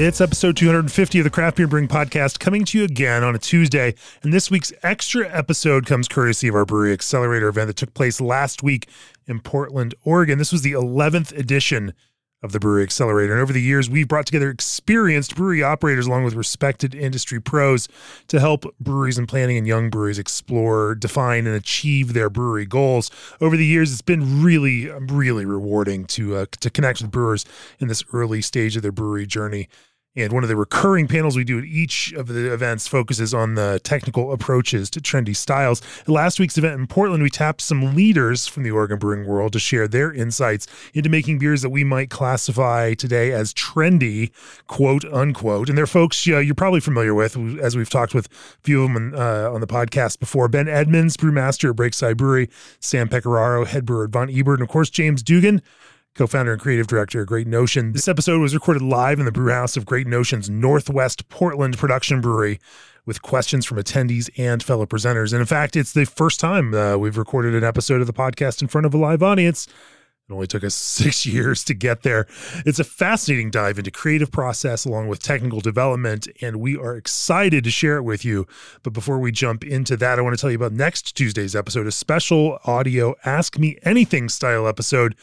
[0.00, 3.38] It's episode 250 of the Craft Beer Brewing Podcast coming to you again on a
[3.38, 3.96] Tuesday.
[4.22, 8.20] And this week's extra episode comes courtesy of our Brewery Accelerator event that took place
[8.20, 8.88] last week
[9.26, 10.38] in Portland, Oregon.
[10.38, 11.94] This was the 11th edition
[12.42, 13.32] of the Brewery Accelerator.
[13.32, 17.88] And over the years, we've brought together experienced brewery operators along with respected industry pros
[18.28, 23.10] to help breweries and planning and young breweries explore, define, and achieve their brewery goals.
[23.40, 27.44] Over the years, it's been really, really rewarding to uh, to connect with brewers
[27.80, 29.68] in this early stage of their brewery journey.
[30.16, 33.54] And one of the recurring panels we do at each of the events focuses on
[33.54, 35.80] the technical approaches to trendy styles.
[36.00, 39.52] At last week's event in Portland, we tapped some leaders from the Oregon brewing world
[39.52, 44.32] to share their insights into making beers that we might classify today as trendy,
[44.66, 45.68] quote unquote.
[45.68, 48.92] And they're folks uh, you're probably familiar with, as we've talked with a few of
[48.92, 50.48] them uh, on the podcast before.
[50.48, 54.68] Ben Edmunds, brewmaster at Breakside Brewery, Sam Pecoraro, head brewer at Von Ebert, and of
[54.68, 55.62] course, James Dugan
[56.18, 57.92] co founder and creative director of Great Notion.
[57.92, 62.58] This episode was recorded live in the brewhouse of Great Notion's Northwest Portland production brewery
[63.06, 65.32] with questions from attendees and fellow presenters.
[65.32, 68.62] And in fact, it's the first time uh, we've recorded an episode of the podcast
[68.62, 69.68] in front of a live audience.
[70.28, 72.26] It only took us six years to get there.
[72.66, 77.62] It's a fascinating dive into creative process along with technical development, and we are excited
[77.62, 78.44] to share it with you.
[78.82, 81.86] But before we jump into that, I want to tell you about next Tuesday's episode,
[81.86, 85.14] a special audio Ask Me Anything style episode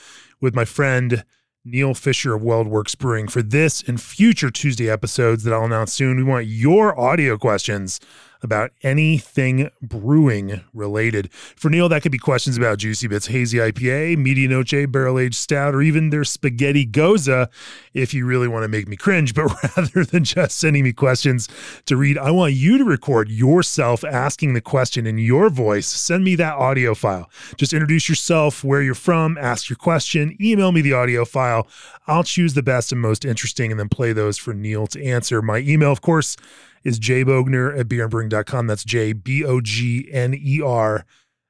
[0.41, 1.23] with my friend
[1.64, 6.17] Neil Fisher of WeldWerks Brewing for this and future Tuesday episodes that I'll announce soon.
[6.17, 8.00] We want your audio questions
[8.45, 11.31] about anything brewing related.
[11.33, 15.75] For Neil, that could be questions about Juicy Bits Hazy IPA, Medianoche Barrel Aged Stout,
[15.75, 17.49] or even their Spaghetti Gose
[17.93, 19.33] if you really want to make me cringe.
[19.33, 21.50] But rather than just sending me questions
[21.85, 25.88] to read, I want you to record yourself asking the question in your voice.
[25.88, 27.29] Send me that audio file.
[27.57, 31.67] Just introduce yourself, where you're from, ask your question, email me the audio file.
[32.07, 35.41] I'll choose the best and most interesting and then play those for Neil to answer.
[35.41, 36.38] My email, of course,
[36.85, 38.68] is jbogner at beerandbrewing.com.
[38.68, 41.06] That's J B O G N E R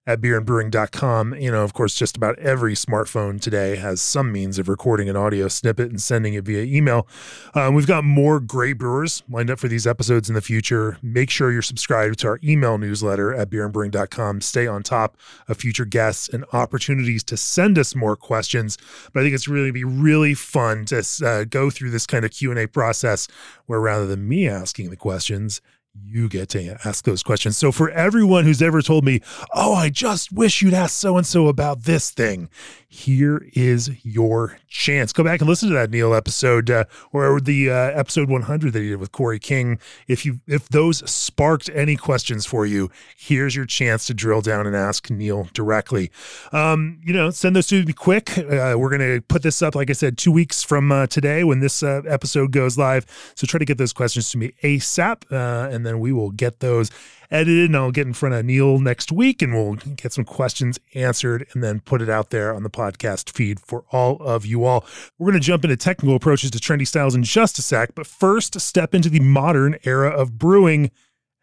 [0.07, 1.35] at beerandbrewing.com.
[1.35, 5.15] You know, of course, just about every smartphone today has some means of recording an
[5.15, 7.07] audio snippet and sending it via email.
[7.55, 10.97] Um, we've got more great brewers lined up for these episodes in the future.
[11.01, 14.41] Make sure you're subscribed to our email newsletter at beerandbrewing.com.
[14.41, 15.17] Stay on top
[15.47, 18.77] of future guests and opportunities to send us more questions.
[19.11, 22.31] But I think it's really be really fun to uh, go through this kind of
[22.31, 23.27] Q&A process
[23.65, 25.61] where rather than me asking the questions,
[26.03, 27.57] you get to ask those questions.
[27.57, 29.21] So, for everyone who's ever told me,
[29.53, 32.49] Oh, I just wish you'd ask so and so about this thing,
[32.87, 35.13] here is your chance.
[35.13, 38.81] Go back and listen to that Neil episode uh, or the uh, episode 100 that
[38.81, 39.79] he did with Cory King.
[40.07, 44.67] If you if those sparked any questions for you, here's your chance to drill down
[44.67, 46.11] and ask Neil directly.
[46.51, 48.37] Um, you know, send those to me quick.
[48.37, 51.59] Uh, we're gonna put this up, like I said, two weeks from uh, today when
[51.59, 53.05] this uh, episode goes live.
[53.35, 56.59] So try to get those questions to me ASAP, uh, and then we will get
[56.59, 56.91] those
[57.31, 60.79] edited and I'll get in front of Neil next week and we'll get some questions
[60.93, 64.65] answered and then put it out there on the podcast feed for all of you
[64.65, 64.85] all.
[65.17, 68.07] We're going to jump into technical approaches to trendy styles in just a sec, but
[68.07, 70.91] first, step into the modern era of brewing.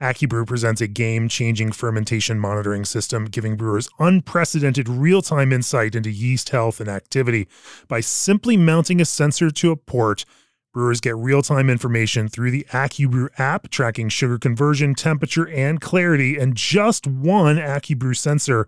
[0.02, 6.10] AccuBrew presents a game changing fermentation monitoring system, giving brewers unprecedented real time insight into
[6.10, 7.46] yeast health and activity.
[7.86, 10.24] By simply mounting a sensor to a port,
[10.72, 16.38] Brewers get real time information through the AccuBrew app, tracking sugar conversion, temperature, and clarity.
[16.38, 18.66] And just one AccuBrew sensor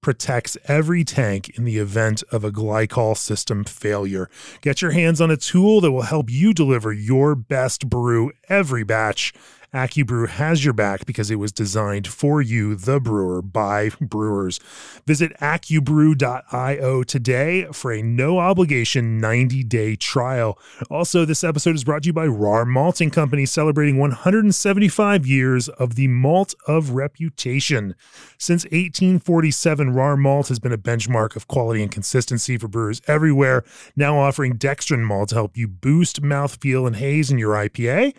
[0.00, 4.30] protects every tank in the event of a glycol system failure.
[4.62, 8.82] Get your hands on a tool that will help you deliver your best brew every
[8.82, 9.34] batch
[9.74, 14.60] AccuBrew has your back because it was designed for you, the brewer, by brewers.
[15.06, 20.58] Visit accubrew.io today for a no obligation 90 day trial.
[20.90, 25.94] Also, this episode is brought to you by Rahr Malting Company, celebrating 175 years of
[25.94, 27.94] the malt of reputation.
[28.36, 33.64] Since 1847, Rahr Malt has been a benchmark of quality and consistency for brewers everywhere,
[33.96, 38.12] now offering dextrin malt to help you boost mouthfeel and haze in your IPA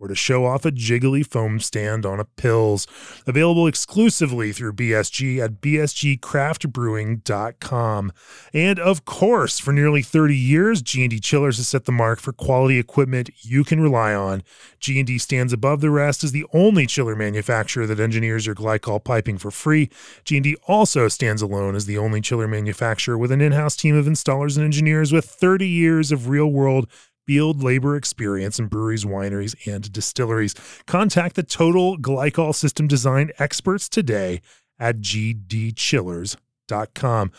[0.00, 2.86] or to show off a jiggly foam stand on a pils.
[3.26, 8.12] Available exclusively through BSG at bsgcraftbrewing.com.
[8.54, 12.78] And of course, for nearly 30 years, G&D Chillers has set the mark for quality
[12.78, 14.42] equipment you can rely on.
[14.78, 19.36] G&D stands above the rest as the only chiller manufacturer that engineers your glycol piping
[19.36, 19.90] for free.
[20.24, 24.56] G&D also stands alone as the only chiller manufacturer with an in-house team of installers
[24.56, 26.88] and engineers with 30 years of real-world
[27.30, 30.52] field labor experience in breweries, wineries, and distilleries.
[30.88, 34.40] Contact the Total Glycol System Design experts today
[34.80, 37.30] at gdchillers.com.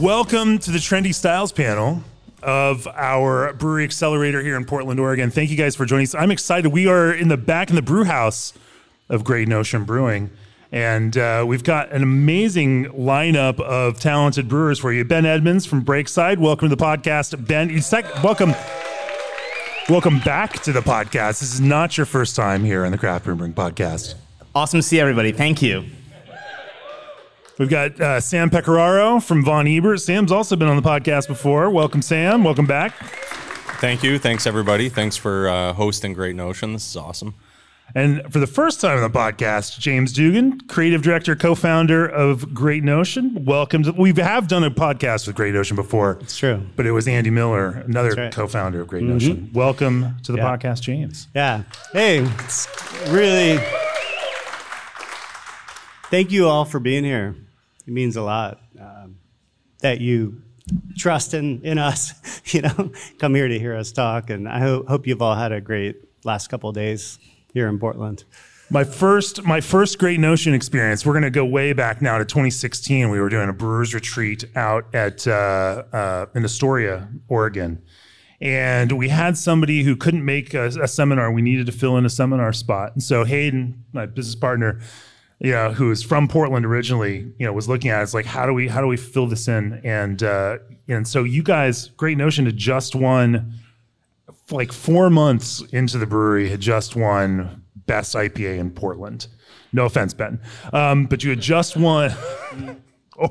[0.00, 2.02] Welcome to the Trendy Styles panel
[2.48, 5.30] of our brewery accelerator here in Portland, Oregon.
[5.30, 6.14] Thank you guys for joining us.
[6.14, 6.72] I'm excited.
[6.72, 8.54] We are in the back in the brew house
[9.10, 10.30] of Great Notion Brewing.
[10.72, 15.04] And uh, we've got an amazing lineup of talented brewers for you.
[15.04, 17.46] Ben Edmunds from Breakside, welcome to the podcast.
[17.46, 18.54] Ben, sec- welcome,
[19.90, 21.40] welcome back to the podcast.
[21.40, 24.14] This is not your first time here on the Craft Brewing podcast.
[24.54, 25.32] Awesome to see everybody.
[25.32, 25.84] Thank you.
[27.58, 30.00] We've got uh, Sam Pecoraro from Von Ebert.
[30.00, 31.70] Sam's also been on the podcast before.
[31.70, 32.44] Welcome, Sam.
[32.44, 32.94] Welcome back.
[33.80, 34.16] Thank you.
[34.20, 34.88] Thanks, everybody.
[34.88, 36.72] Thanks for uh, hosting Great Notion.
[36.72, 37.34] This is awesome.
[37.96, 42.84] And for the first time on the podcast, James Dugan, creative director, co-founder of Great
[42.84, 43.44] Notion.
[43.44, 43.92] Welcome to.
[43.92, 46.18] We have done a podcast with Great Notion before.
[46.20, 46.64] It's true.
[46.76, 48.32] But it was Andy Miller, another right.
[48.32, 49.12] co-founder of Great mm-hmm.
[49.14, 49.50] Notion.
[49.52, 50.56] Welcome to the yeah.
[50.56, 51.26] podcast, James.
[51.34, 51.64] Yeah.
[51.92, 52.68] Hey, it's
[53.08, 53.58] really.
[56.08, 57.34] Thank you all for being here
[57.88, 59.16] it means a lot um,
[59.80, 60.42] that you
[60.98, 62.12] trust in, in us,
[62.54, 64.28] you know, come here to hear us talk.
[64.28, 67.18] And I ho- hope you've all had a great last couple days
[67.54, 68.24] here in Portland.
[68.70, 71.06] My first, my first great Notion experience.
[71.06, 73.08] We're going to go way back now to 2016.
[73.08, 77.82] We were doing a brewers retreat out at uh, uh, in Astoria, Oregon,
[78.42, 81.32] and we had somebody who couldn't make a, a, seminar.
[81.32, 84.82] We needed to fill in a seminar spot, and so Hayden, my business partner,
[85.40, 88.26] you know, who is from Portland originally, you know, was looking at it, it's like,
[88.26, 89.80] how do we how do we fill this in?
[89.84, 90.58] And uh,
[90.88, 93.54] and so you guys, great notion to just won
[94.50, 99.28] like four months into the brewery, had just won best IPA in Portland.
[99.72, 100.40] No offense, Ben,
[100.72, 102.12] um, but you had just won.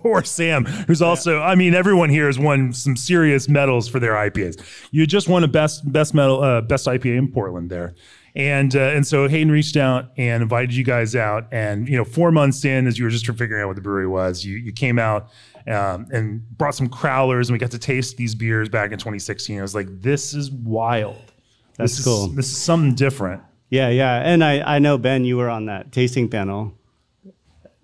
[0.04, 4.16] or Sam, who's also, I mean, everyone here has won some serious medals for their
[4.16, 4.62] IPAs.
[4.92, 7.96] You just won a best best medal, uh, best IPA in Portland there.
[8.38, 11.48] And uh, and so Hayden reached out and invited you guys out.
[11.52, 14.06] And you know, four months in, as you were just figuring out what the brewery
[14.06, 15.32] was, you you came out
[15.66, 19.58] um, and brought some crowlers, and we got to taste these beers back in 2016.
[19.58, 21.34] I was like, this is wild.
[21.78, 22.30] That's this cool.
[22.30, 23.42] Is, this is something different.
[23.72, 24.22] Yeah, yeah.
[24.24, 26.78] And I I know Ben, you were on that tasting panel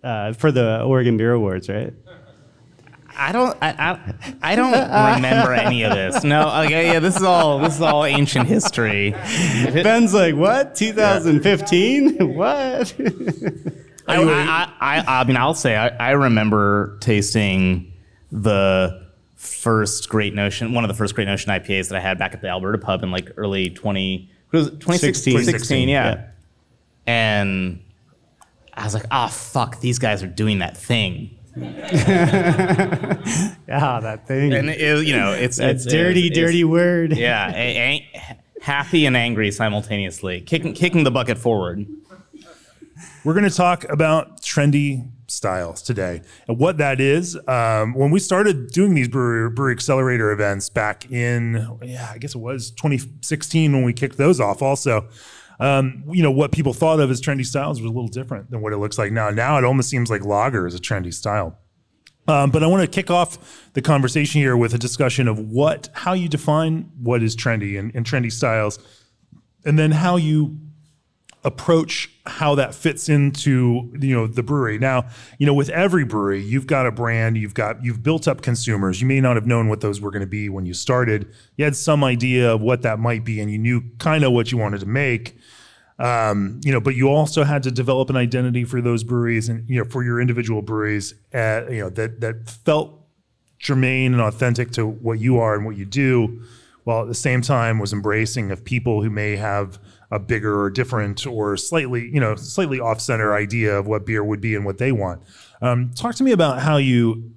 [0.03, 1.95] uh, for the Oregon Beer Awards, right?
[3.15, 3.57] I don't.
[3.61, 5.13] I, I, I don't uh, uh.
[5.15, 6.23] remember any of this.
[6.23, 6.63] No.
[6.65, 6.93] Okay.
[6.93, 6.99] Yeah.
[6.99, 7.59] This is all.
[7.59, 9.11] This is all ancient history.
[9.11, 10.75] Ben's like, what?
[10.75, 12.15] 2015?
[12.15, 12.23] Yeah.
[12.23, 12.95] what?
[14.05, 17.93] I, I, I, I, mean, I'll say I, I remember tasting
[18.33, 22.33] the first Great Notion, one of the first Great Notion IPAs that I had back
[22.33, 26.15] at the Alberta pub in like early 20, was it 2016, 2016, yeah.
[26.15, 26.27] yeah.
[27.07, 27.81] And
[28.73, 33.19] I was like, oh, fuck, these guys are doing that thing yeah,
[33.67, 34.53] that thing.
[34.53, 37.17] And it, you know, it's that it's, dirty, it's, dirty it's, word.
[37.17, 41.85] Yeah, a, a, happy and angry simultaneously, kicking kicking the bucket forward.
[43.23, 47.37] We're going to talk about trendy styles today and what that is.
[47.47, 52.35] Um, when we started doing these brewery, brewery accelerator events back in, yeah, I guess
[52.35, 54.61] it was 2016 when we kicked those off.
[54.61, 55.07] Also,
[55.59, 58.61] um, you know, what people thought of as trendy styles was a little different than
[58.61, 59.29] what it looks like now.
[59.29, 61.57] Now it almost seems like lager is a trendy style.
[62.27, 65.89] Um, but I want to kick off the conversation here with a discussion of what,
[65.93, 68.79] how you define what is trendy and, and trendy styles,
[69.65, 70.57] and then how you
[71.45, 75.05] approach how that fits into you know the brewery now
[75.39, 79.01] you know with every brewery you've got a brand you've got you've built up consumers
[79.01, 81.65] you may not have known what those were going to be when you started you
[81.65, 84.57] had some idea of what that might be and you knew kind of what you
[84.57, 85.37] wanted to make
[85.99, 89.67] um, you know, but you also had to develop an identity for those breweries and
[89.69, 92.99] you know for your individual breweries, at, you know that that felt
[93.59, 96.41] germane and authentic to what you are and what you do,
[96.83, 99.79] while at the same time was embracing of people who may have
[100.11, 104.23] a bigger or different or slightly you know slightly off center idea of what beer
[104.23, 105.21] would be and what they want.
[105.61, 107.33] Um, talk to me about how you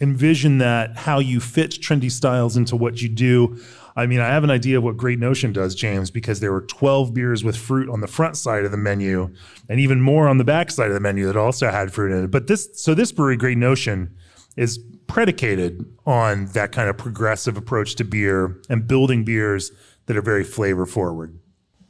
[0.00, 3.58] envision that, how you fit trendy styles into what you do.
[3.96, 6.60] I mean, I have an idea of what Great Notion does, James, because there were
[6.60, 9.34] 12 beers with fruit on the front side of the menu
[9.70, 12.24] and even more on the back side of the menu that also had fruit in
[12.24, 12.30] it.
[12.30, 14.14] But this, so this brewery, Great Notion,
[14.54, 19.72] is predicated on that kind of progressive approach to beer and building beers
[20.06, 21.38] that are very flavor forward.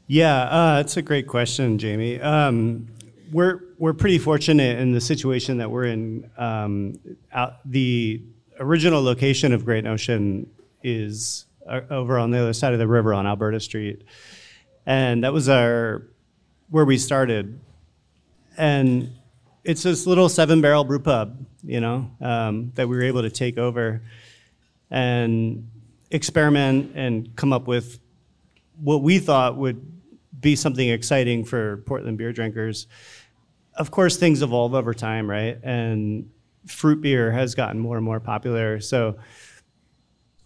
[0.06, 2.20] Yeah, uh, that's a great question, Jamie.
[2.20, 2.86] Um,
[3.32, 6.30] we're we're pretty fortunate in the situation that we're in.
[6.38, 7.00] Um,
[7.32, 8.22] out, the
[8.60, 10.48] original location of Great Notion
[10.84, 14.04] is over on the other side of the river on Alberta Street,
[14.84, 16.02] and that was our
[16.70, 17.60] where we started.
[18.56, 19.12] And
[19.64, 23.30] it's this little seven barrel brew pub, you know, um, that we were able to
[23.30, 24.02] take over
[24.90, 25.68] and
[26.10, 27.98] experiment and come up with
[28.80, 29.84] what we thought would
[30.40, 32.86] be something exciting for Portland beer drinkers.
[33.74, 35.58] Of course, things evolve over time, right?
[35.62, 36.30] And
[36.66, 38.80] fruit beer has gotten more and more popular.
[38.80, 39.16] So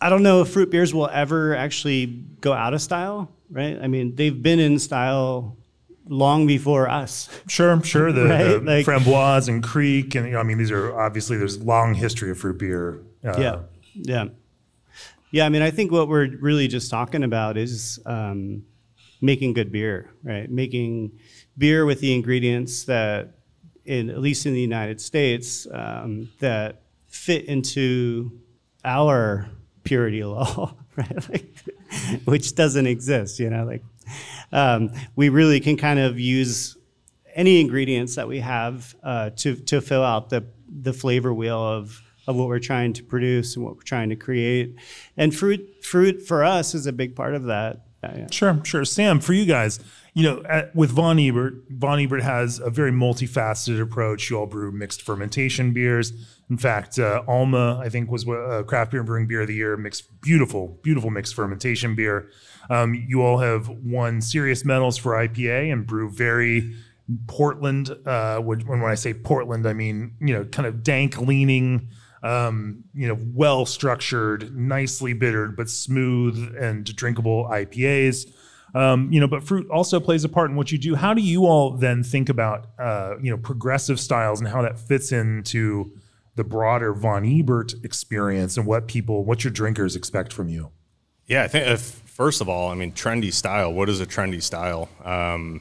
[0.00, 2.06] I don't know if fruit beers will ever actually
[2.40, 3.78] go out of style, right?
[3.80, 5.56] I mean, they've been in style
[6.08, 7.28] long before us.
[7.48, 8.12] Sure, sure.
[8.12, 8.44] The, right?
[8.44, 11.94] the like, framboise and kriek, and you know, I mean, these are obviously there's long
[11.94, 13.02] history of fruit beer.
[13.24, 13.58] Uh, yeah,
[13.94, 14.24] yeah,
[15.30, 15.44] yeah.
[15.44, 18.64] I mean, I think what we're really just talking about is um,
[19.20, 20.50] making good beer, right?
[20.50, 21.12] Making
[21.58, 23.34] beer with the ingredients that,
[23.84, 28.40] in at least in the United States, um, that fit into
[28.82, 29.50] our
[29.90, 31.28] purity law, right?
[31.28, 31.64] Like,
[32.24, 33.82] which doesn't exist, you know, like
[34.52, 36.76] um, we really can kind of use
[37.34, 42.00] any ingredients that we have uh, to, to fill out the, the flavor wheel of,
[42.28, 44.76] of what we're trying to produce and what we're trying to create.
[45.16, 47.80] And fruit, fruit for us is a big part of that.
[48.04, 48.26] Yeah, yeah.
[48.30, 48.84] Sure, sure.
[48.84, 49.80] Sam, for you guys,
[50.14, 54.30] you know, at, with Von Ebert, Von Ebert has a very multifaceted approach.
[54.30, 56.12] You all brew mixed fermentation beers.
[56.50, 59.54] In fact, uh, Alma, I think, was a craft beer and brewing beer of the
[59.54, 59.76] year.
[59.76, 62.28] Mixed, beautiful, beautiful mixed fermentation beer.
[62.68, 66.74] Um, you all have won serious medals for IPA and brew very
[67.28, 67.90] Portland.
[68.04, 71.88] Uh, when, when I say Portland, I mean you know, kind of dank leaning
[72.22, 78.30] um, you know, well structured, nicely bittered, but smooth and drinkable IPAs.
[78.74, 80.94] Um, you know, but fruit also plays a part in what you do.
[80.94, 84.78] How do you all then think about, uh, you know, progressive styles and how that
[84.78, 85.92] fits into
[86.40, 90.70] the broader Von Ebert experience and what people, what your drinkers expect from you?
[91.26, 93.70] Yeah, I think if, first of all, I mean, trendy style.
[93.70, 94.88] What is a trendy style?
[95.04, 95.60] Um,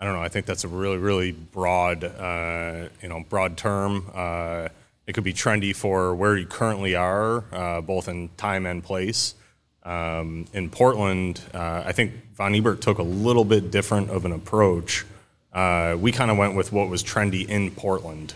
[0.00, 0.20] I don't know.
[0.20, 4.10] I think that's a really, really broad, uh, you know, broad term.
[4.12, 4.66] Uh,
[5.06, 9.36] it could be trendy for where you currently are, uh, both in time and place.
[9.84, 14.32] Um, in Portland, uh, I think Von Ebert took a little bit different of an
[14.32, 15.06] approach.
[15.52, 18.34] Uh, we kind of went with what was trendy in Portland.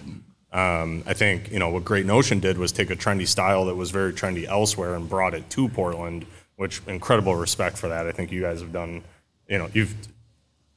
[0.54, 3.75] Um, I think you know what Great Notion did was take a trendy style that
[3.75, 8.06] was very trendy elsewhere and brought it to Portland, which incredible respect for that.
[8.06, 9.02] I think you guys have done,
[9.49, 9.94] you know, you've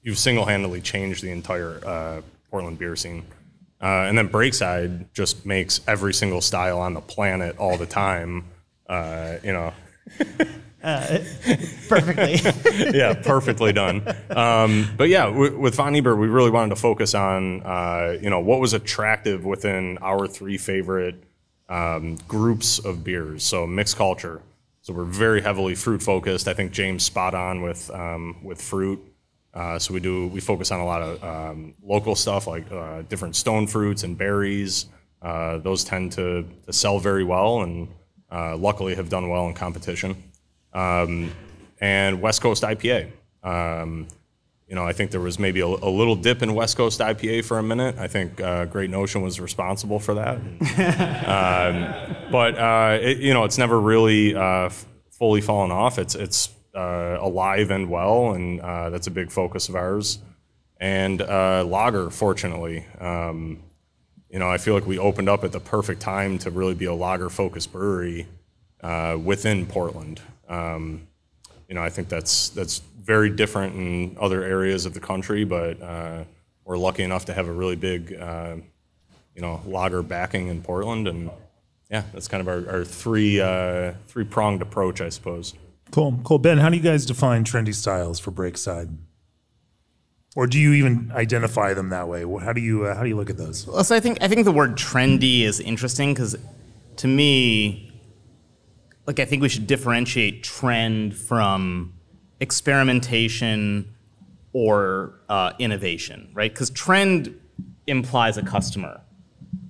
[0.01, 3.23] you've single-handedly changed the entire uh, Portland beer scene.
[3.79, 8.45] Uh, and then Breakside just makes every single style on the planet all the time.
[8.89, 9.73] Uh, you know.
[10.87, 11.19] Uh,
[11.89, 12.39] perfectly.
[12.97, 14.07] yeah, perfectly done.
[14.29, 18.39] Um, but yeah, with Von Ebert, we really wanted to focus on, uh, you know,
[18.39, 21.21] what was attractive within our three favorite
[21.67, 23.43] um, groups of beers.
[23.43, 24.41] So mixed culture.
[24.81, 26.47] So we're very heavily fruit focused.
[26.47, 29.03] I think James spot on with um, with fruit.
[29.53, 33.01] Uh, so we do we focus on a lot of um, local stuff like uh,
[33.01, 34.85] different stone fruits and berries.
[35.21, 37.89] Uh, those tend to, to sell very well and
[38.31, 40.15] uh, luckily have done well in competition.
[40.73, 41.31] Um,
[41.79, 43.11] and West Coast IPA.
[43.43, 44.07] Um,
[44.67, 47.45] you know, I think there was maybe a, a, little dip in West Coast IPA
[47.45, 47.97] for a minute.
[47.97, 50.37] I think uh, Great Notion was responsible for that.
[52.27, 54.33] um, but uh, it, you know, it's never really
[55.17, 55.97] fully fallen off.
[55.97, 60.19] It's it's uh, alive and well, and uh, that's a big focus of ours.
[60.79, 63.63] And uh, lager, fortunately, um,
[64.29, 66.85] you know, I feel like we opened up at the perfect time to really be
[66.85, 68.27] a lager-focused brewery
[68.81, 70.21] uh, within Portland.
[70.47, 71.07] Um,
[71.67, 75.81] you know, I think that's that's very different in other areas of the country, but
[75.81, 76.23] uh,
[76.65, 78.55] we're lucky enough to have a really big, uh,
[79.35, 81.29] you know, lager backing in Portland, and
[81.89, 83.37] yeah, that's kind of our, our three
[84.07, 85.53] three pronged approach, I suppose.
[85.91, 86.39] Cool, cool.
[86.39, 88.95] Ben, how do you guys define trendy styles for Breakside?
[90.35, 92.21] Or do you even identify them that way?
[92.21, 93.65] How do you uh, how do you look at those?
[93.65, 96.37] Well, so I think I think the word trendy is interesting because
[96.97, 97.86] to me,
[99.07, 101.93] like I think we should differentiate trend from
[102.41, 103.95] experimentation
[104.51, 106.51] or uh, innovation, right?
[106.51, 107.39] Because trend
[107.87, 109.01] implies a customer,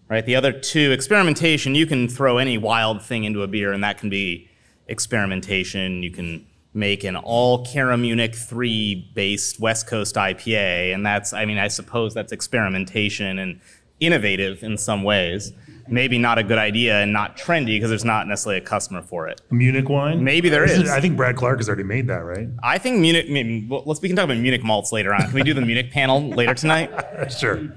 [0.09, 0.25] right?
[0.25, 3.99] The other two, experimentation, you can throw any wild thing into a beer and that
[3.99, 4.49] can be
[4.87, 6.01] experimentation.
[6.01, 10.93] You can make an all Cara Munich 3 based West Coast IPA.
[10.95, 13.59] And that's, I mean, I suppose that's experimentation and
[13.99, 15.51] innovative in some ways.
[15.89, 19.27] Maybe not a good idea and not trendy because there's not necessarily a customer for
[19.27, 19.41] it.
[19.51, 20.23] Munich wine?
[20.23, 20.89] Maybe there is.
[20.89, 22.49] I think Brad Clark has already made that, right?
[22.63, 25.21] I think Munich, I mean, well, let's, we can talk about Munich malts later on.
[25.21, 26.91] Can we do the Munich panel later tonight?
[27.37, 27.69] sure.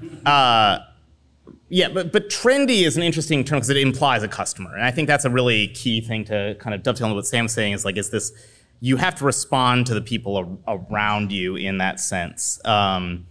[1.73, 4.91] Yeah, but but trendy is an interesting term because it implies a customer, and I
[4.91, 7.71] think that's a really key thing to kind of dovetail on what Sam's saying.
[7.71, 8.33] Is like, is this
[8.81, 13.25] you have to respond to the people a- around you in that sense, um,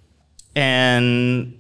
[0.57, 1.60] and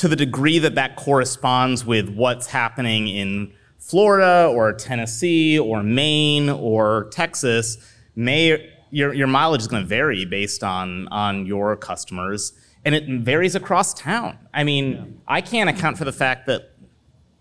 [0.00, 6.48] to the degree that that corresponds with what's happening in Florida or Tennessee or Maine
[6.48, 7.76] or Texas,
[8.16, 13.06] may your your mileage is going to vary based on on your customers, and it
[13.22, 14.38] varies across town.
[14.54, 16.70] I mean, I can't account for the fact that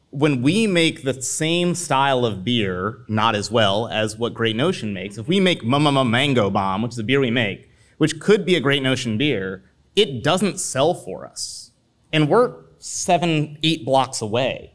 [0.10, 4.94] when we make the same style of beer, not as well as what Great Notion
[4.94, 8.46] makes, if we make Mama Mango Bomb, which is a beer we make, which could
[8.46, 9.63] be a Great Notion beer,
[9.96, 11.59] it doesn't sell for us.
[12.12, 14.74] And we're seven, eight blocks away.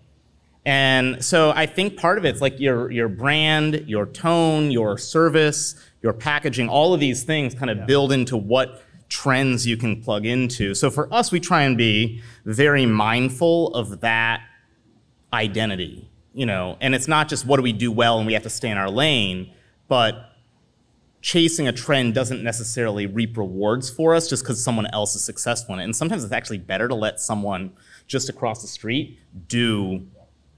[0.67, 5.75] And so I think part of it's like your, your brand, your tone, your service,
[6.03, 10.25] your packaging, all of these things kind of build into what trends you can plug
[10.25, 10.75] into.
[10.75, 14.43] So for us, we try and be very mindful of that
[15.33, 18.43] identity, you know, and it's not just what do we do well and we have
[18.45, 19.53] to stay in our lane,
[19.89, 20.31] but
[21.25, 25.73] chasing a trend doesn't necessarily reap rewards for us just because someone else is successful
[25.73, 25.85] in it.
[25.85, 27.73] And sometimes it's actually better to let someone
[28.07, 30.07] just across the street do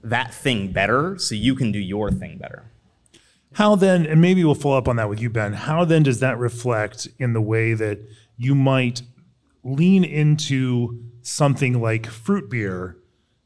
[0.03, 2.65] that thing better so you can do your thing better.
[3.53, 5.53] How then, and maybe we'll follow up on that with you, Ben.
[5.53, 7.99] How then does that reflect in the way that
[8.35, 9.03] you might
[9.63, 12.97] lean into something like fruit beer,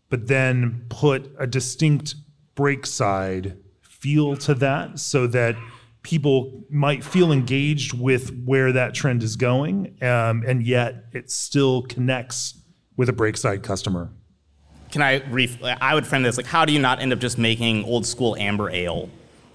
[0.10, 2.16] but then put a distinct
[2.56, 5.56] Breakside feel to that so that
[6.04, 11.84] people might feel engaged with where that trend is going, um, and yet it still
[11.84, 12.60] connects
[12.98, 14.12] with a breakside customer?
[14.92, 17.38] Can I ref- I would frame this like how do you not end up just
[17.38, 19.10] making old school amber ale?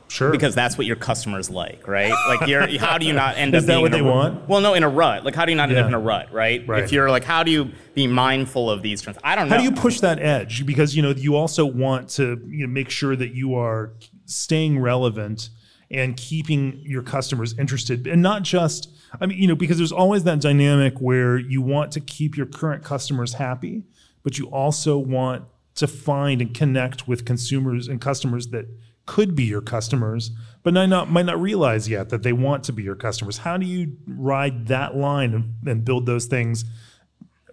[0.08, 0.30] Sure.
[0.30, 2.14] Because that's what your customers like, right?
[2.28, 3.58] Like, you're, how do you not end up?
[3.58, 4.48] Is that being what they want?
[4.48, 5.24] Well, no, in a rut.
[5.24, 6.66] Like, how do you not end up in a rut, right?
[6.66, 6.84] Right.
[6.84, 9.18] If you're like, how do you be mindful of these trends?
[9.24, 9.56] I don't know.
[9.56, 10.64] How do you push that edge?
[10.64, 13.94] Because you know you also want to you know, make sure that you are
[14.26, 15.50] staying relevant
[15.90, 18.90] and keeping your customers interested, and not just.
[19.20, 22.46] I mean, you know, because there's always that dynamic where you want to keep your
[22.46, 23.84] current customers happy,
[24.22, 25.44] but you also want
[25.76, 28.66] to find and connect with consumers and customers that
[29.06, 30.32] could be your customers,
[30.64, 33.38] but might not might not realize yet that they want to be your customers.
[33.38, 36.64] How do you ride that line and, and build those things?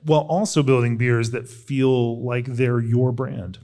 [0.05, 3.59] while also building beers that feel like they're your brand.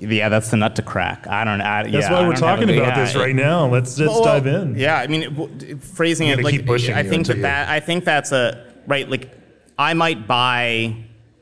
[0.00, 1.26] Yeah, that's the nut to crack.
[1.26, 1.60] I don't.
[1.60, 3.66] I, That's yeah, why we're talking a- about yeah, this right now.
[3.68, 4.74] Let's let's Well, dive in.
[4.74, 5.22] Yeah, I mean,
[5.60, 9.08] it- phrasing it like I think that, that I think that's a right.
[9.08, 9.30] Like,
[9.78, 10.96] I might buy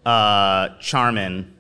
[0.04, 1.54] uh, Charmin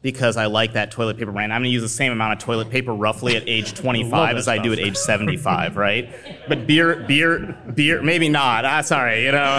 [0.00, 1.52] because I like that toilet paper brand.
[1.52, 4.48] I'm going to use the same amount of toilet paper roughly at age 25 as
[4.48, 6.10] I do at age 75, right?
[6.48, 8.64] But beer, beer, beer, maybe not.
[8.64, 9.58] Ah, sorry, you know.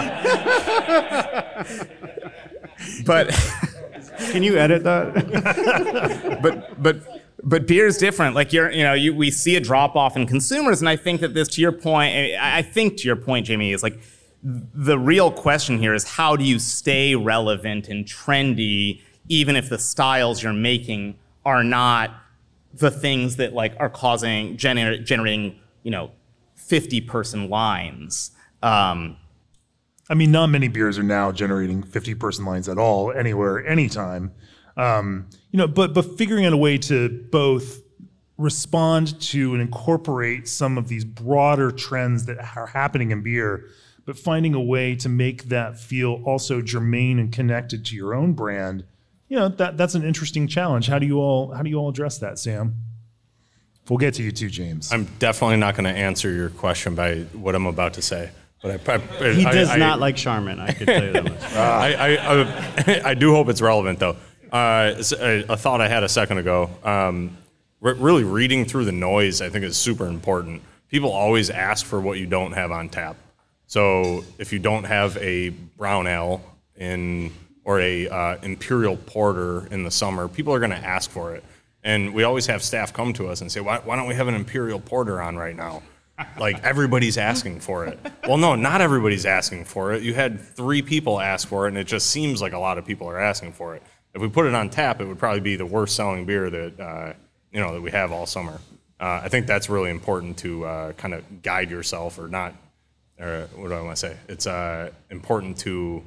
[3.06, 3.38] but.
[4.18, 6.38] Can you edit that?
[6.42, 8.34] but but but beer is different.
[8.34, 11.20] Like you're, you know, you, we see a drop off in consumers, and I think
[11.20, 13.98] that this, to your point, I I think to your point, Jamie, is like
[14.42, 19.78] the real question here is how do you stay relevant and trendy, even if the
[19.78, 22.10] styles you're making are not
[22.74, 26.10] the things that like are causing gener- generating, you know,
[26.56, 28.32] 50 person lines.
[28.62, 29.16] Um,
[30.08, 34.32] I mean, not many beers are now generating 50 person lines at all, anywhere, anytime.
[34.76, 37.80] Um, you know, but but figuring out a way to both
[38.36, 43.66] respond to and incorporate some of these broader trends that are happening in beer,
[44.04, 48.32] but finding a way to make that feel also germane and connected to your own
[48.32, 48.84] brand.
[49.28, 50.88] You know, that that's an interesting challenge.
[50.88, 52.74] How do you all how do you all address that, Sam?
[53.88, 54.92] We'll get to you too, James.
[54.92, 58.30] I'm definitely not going to answer your question by what I'm about to say.
[58.64, 60.58] But I, I, He does I- not like Charmin.
[60.58, 61.42] I could tell you that much.
[61.54, 62.42] I, I,
[63.04, 64.16] I, I do hope it's relevant, though.
[64.50, 66.70] Uh, a, a thought I had a second ago.
[66.82, 67.36] Um,
[67.82, 70.62] re- really reading through the noise, I think, is super important.
[70.88, 73.16] People always ask for what you don't have on tap.
[73.66, 76.40] So if you don't have a brown ale
[76.76, 77.32] in
[77.64, 81.44] or a uh, imperial porter in the summer, people are going to ask for it.
[81.82, 84.28] And we always have staff come to us and say, "Why, why don't we have
[84.28, 85.82] an imperial porter on right now?"
[86.38, 87.98] Like everybody's asking for it.
[88.26, 90.02] Well, no, not everybody's asking for it.
[90.02, 92.86] You had three people ask for it, and it just seems like a lot of
[92.86, 93.82] people are asking for it.
[94.14, 96.80] If we put it on tap, it would probably be the worst selling beer that
[96.80, 97.12] uh,
[97.52, 98.60] you know that we have all summer.
[99.00, 102.54] Uh, I think that's really important to uh, kind of guide yourself, or not.
[103.18, 104.16] Or what do I want to say?
[104.28, 106.02] It's uh, important to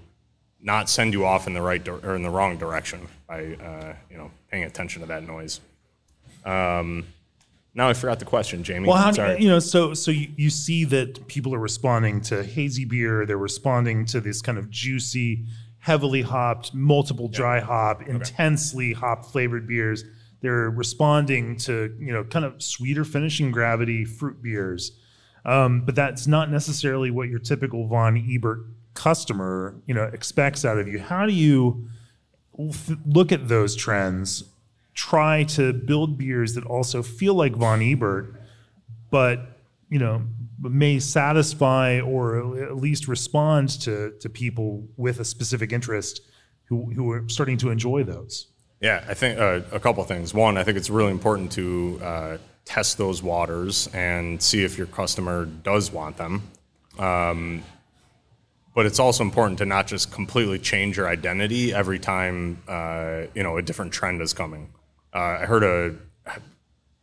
[0.62, 4.18] not send you off in the right or in the wrong direction by uh, you
[4.18, 5.60] know paying attention to that noise.
[6.46, 7.06] Um,
[7.78, 8.88] now I forgot the question, Jamie.
[8.88, 9.40] Well, how Sorry.
[9.40, 9.60] you know?
[9.60, 13.24] So, so you, you see that people are responding to hazy beer.
[13.28, 15.46] They're responding to this kind of juicy,
[15.78, 20.04] heavily hopped, multiple dry hop, intensely hop flavored beers.
[20.42, 24.92] They're responding to you know kind of sweeter finishing gravity fruit beers,
[25.46, 28.60] um, but that's not necessarily what your typical Von Ebert
[28.96, 31.00] customer you know expects out of you.
[31.00, 31.90] How do you
[32.60, 34.46] f- look at those trends?
[34.98, 38.34] Try to build beers that also feel like Von Ebert,
[39.12, 40.24] but you know
[40.60, 46.22] may satisfy or at least respond to to people with a specific interest
[46.66, 48.48] who who are starting to enjoy those.
[48.82, 50.34] Yeah, I think uh, a couple things.
[50.34, 54.88] One, I think it's really important to uh, test those waters and see if your
[54.88, 56.44] customer does want them.
[57.00, 57.64] Um,
[58.76, 63.44] but it's also important to not just completely change your identity every time uh, you
[63.44, 64.70] know a different trend is coming.
[65.14, 65.96] Uh, I heard a.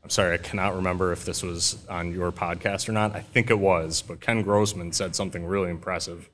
[0.02, 3.16] I'm sorry, I cannot remember if this was on your podcast or not.
[3.16, 6.28] I think it was, but Ken Grossman said something really impressive,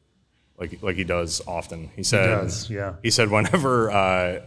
[0.59, 1.91] like like he does often.
[1.95, 2.95] He said, does, yeah.
[3.01, 4.41] He said whenever uh,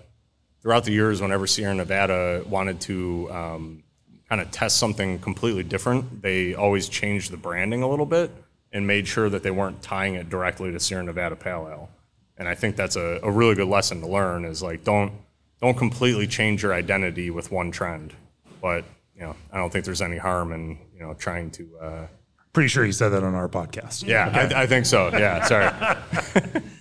[0.62, 3.84] throughout the years, whenever Sierra Nevada wanted to um,
[4.28, 8.30] kind of test something completely different, they always changed the branding a little bit
[8.74, 11.90] and made sure that they weren't tying it directly to Sierra Nevada Pale Ale.
[12.38, 15.14] And I think that's a, a really good lesson to learn is like don't
[15.64, 18.14] don't completely change your identity with one trend.
[18.62, 18.84] But
[19.16, 21.78] you know, I don't think there's any harm in you know trying to.
[21.82, 22.08] Uh,
[22.52, 24.06] Pretty sure he said that on our podcast.
[24.06, 25.10] yeah, I, I think so.
[25.10, 26.62] Yeah, sorry.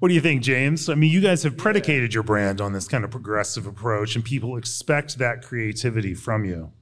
[0.00, 0.90] What do you think, James?
[0.90, 4.24] I mean, you guys have predicated your brand on this kind of progressive approach, and
[4.24, 6.72] people expect that creativity from you.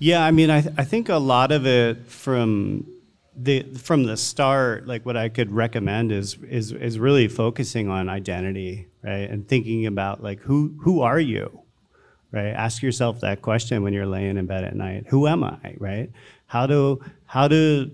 [0.00, 2.86] Yeah, I mean, I, th- I think a lot of it from
[3.40, 8.08] the from the start, like what I could recommend is is is really focusing on
[8.08, 11.62] identity, right, and thinking about like who who are you,
[12.32, 12.48] right?
[12.48, 15.06] Ask yourself that question when you're laying in bed at night.
[15.08, 16.10] Who am I, right?
[16.46, 17.90] How do how do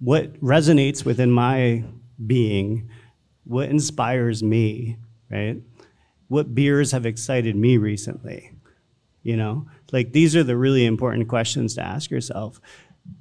[0.00, 1.84] what resonates within my
[2.26, 2.90] being?
[3.44, 4.96] What inspires me,
[5.30, 5.58] right?
[6.26, 8.50] What beers have excited me recently?
[9.22, 12.60] You know, like these are the really important questions to ask yourself.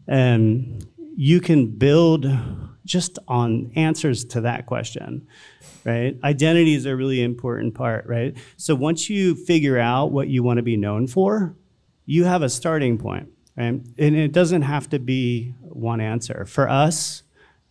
[0.08, 2.28] And you can build
[2.86, 5.28] just on answers to that question,
[5.84, 6.18] right?
[6.24, 8.38] Identity is a really important part, right?
[8.58, 11.56] So once you figure out what you want to be known for,
[12.06, 13.82] you have a starting point, right?
[13.98, 16.46] And it doesn't have to be one answer.
[16.46, 17.24] For us,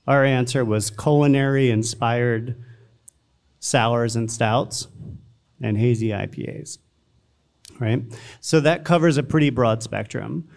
[0.07, 2.57] our answer was culinary inspired
[3.61, 4.89] sours and stouts
[5.63, 6.79] and hazy IPAs
[7.81, 8.03] right?
[8.41, 10.49] So that covers a pretty broad spectrum,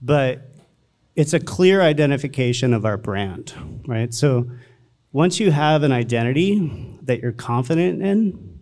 [0.00, 0.50] but
[1.16, 3.54] it's a clear identification of our brand,
[3.86, 4.12] right?
[4.12, 4.50] So
[5.12, 8.60] once you have an identity that you're confident in,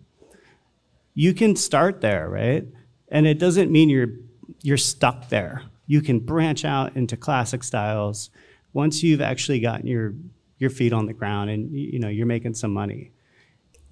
[1.13, 2.65] you can start there, right?
[3.09, 4.13] And it doesn't mean you're
[4.61, 5.63] you're stuck there.
[5.85, 8.29] You can branch out into classic styles
[8.73, 10.13] once you've actually gotten your
[10.57, 13.11] your feet on the ground and you know you're making some money.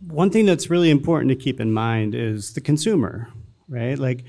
[0.07, 3.29] One thing that's really important to keep in mind is the consumer,
[3.67, 3.97] right?
[3.97, 4.23] Like,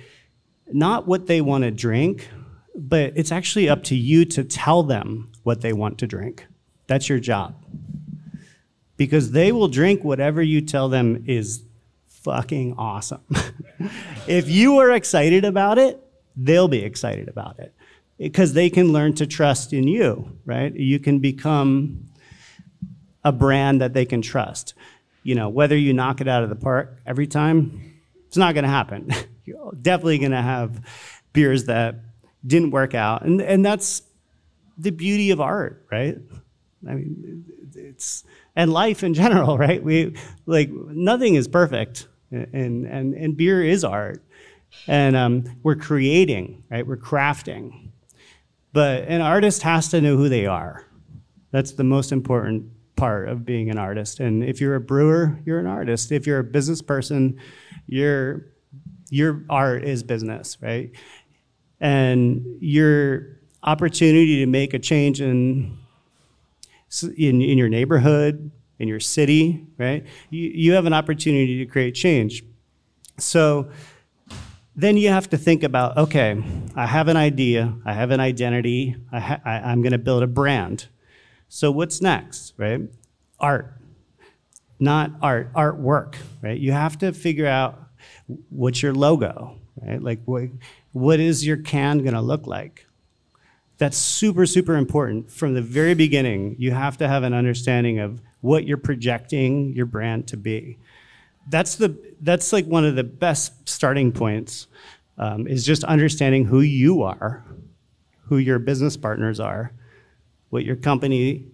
[0.73, 2.29] not what they want to drink,
[2.75, 6.47] but it's actually up to you to tell them what they want to drink.
[6.87, 7.55] That's your job.
[8.97, 11.65] Because they will drink whatever you tell them is
[12.07, 13.23] fucking awesome.
[14.27, 16.01] if you are excited about it,
[16.37, 17.75] they'll be excited about it
[18.19, 20.75] because they can learn to trust in you, right?
[20.75, 22.07] You can become
[23.25, 24.75] a brand that they can trust.
[25.23, 27.95] You know, whether you knock it out of the park every time,
[28.27, 29.11] it's not going to happen.
[29.45, 30.81] You're definitely going to have
[31.33, 31.97] beers that
[32.47, 34.03] didn't work out, and and that's
[34.77, 36.19] the beauty of art, right?
[36.89, 38.25] I mean, it's
[38.57, 39.83] and life in general, right?
[39.83, 44.23] We like nothing is perfect, and and and beer is art,
[44.87, 46.87] and um, we're creating, right?
[46.87, 47.91] We're crafting,
[48.73, 50.87] but an artist has to know who they are.
[51.51, 54.21] That's the most important part of being an artist.
[54.21, 56.13] And if you're a brewer, you're an artist.
[56.13, 57.39] If you're a business person,
[57.87, 58.47] your
[59.11, 60.91] your art is business, right?
[61.85, 65.77] And your opportunity to make a change in
[67.18, 70.07] in, in your neighborhood, in your city, right?
[70.31, 72.42] You, you have an opportunity to create change.
[73.18, 73.68] So
[74.75, 76.42] then you have to think about okay,
[76.75, 80.23] I have an idea, I have an identity, I ha- I, I'm going to build
[80.23, 80.88] a brand.
[81.51, 82.81] So what's next, right?
[83.38, 83.75] Art,
[84.81, 86.59] not art, artwork, right?
[86.59, 87.79] You have to figure out
[88.49, 90.03] what's your logo, right?
[90.03, 90.49] Like what,
[90.95, 92.87] what is your can going to look like?
[93.79, 95.31] That's super, super important.
[95.31, 99.87] From the very beginning, you have to have an understanding of what you're projecting your
[99.87, 100.79] brand to be.
[101.51, 104.69] That's, the, that's like one of the best starting points,
[105.19, 107.45] um, is just understanding who you are,
[108.29, 109.73] who your business partners are,
[110.51, 111.49] what your company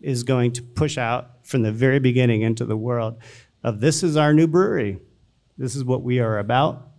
[0.00, 3.18] is going to push out from the very beginning into the world
[3.64, 5.00] of this is our new brewery.
[5.58, 6.93] This is what we are about.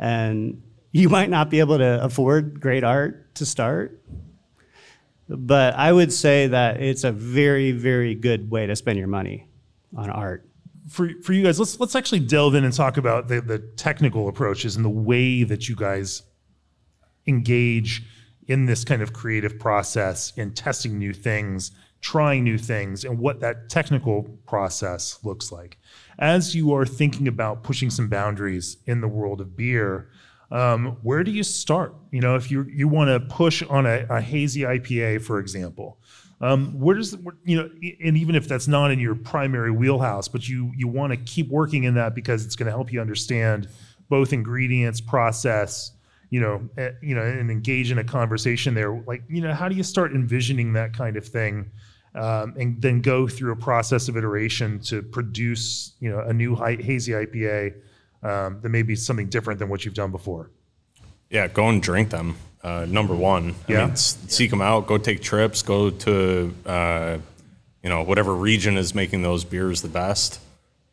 [0.00, 4.02] And you might not be able to afford great art to start,
[5.28, 9.46] but I would say that it's a very, very good way to spend your money
[9.96, 10.48] on art.
[10.88, 14.26] For, for you guys, let's let's actually delve in and talk about the, the technical
[14.26, 16.22] approaches and the way that you guys
[17.26, 18.02] engage
[18.48, 23.38] in this kind of creative process in testing new things, trying new things, and what
[23.40, 25.78] that technical process looks like.
[26.20, 30.10] As you are thinking about pushing some boundaries in the world of beer,
[30.52, 31.94] um, where do you start?
[32.10, 35.98] You know, if you you want to push on a, a, hazy IPA, for example,
[36.40, 37.70] um, where does you know,
[38.04, 41.48] and even if that's not in your primary wheelhouse, but you you want to keep
[41.48, 43.68] working in that because it's going to help you understand
[44.08, 45.92] both ingredients, process,
[46.30, 48.92] you know, uh, you know, and engage in a conversation there.
[49.06, 51.70] Like, you know, how do you start envisioning that kind of thing?
[52.12, 56.56] Um, and then go through a process of iteration to produce, you know, a new
[56.56, 57.74] hazy IPA
[58.22, 60.50] um, that may be something different than what you've done before.
[61.28, 62.36] Yeah, go and drink them.
[62.62, 63.86] Uh, number one, I yeah.
[63.86, 64.86] Mean, seek them out.
[64.86, 65.62] Go take trips.
[65.62, 67.18] Go to uh,
[67.82, 70.40] you know whatever region is making those beers the best.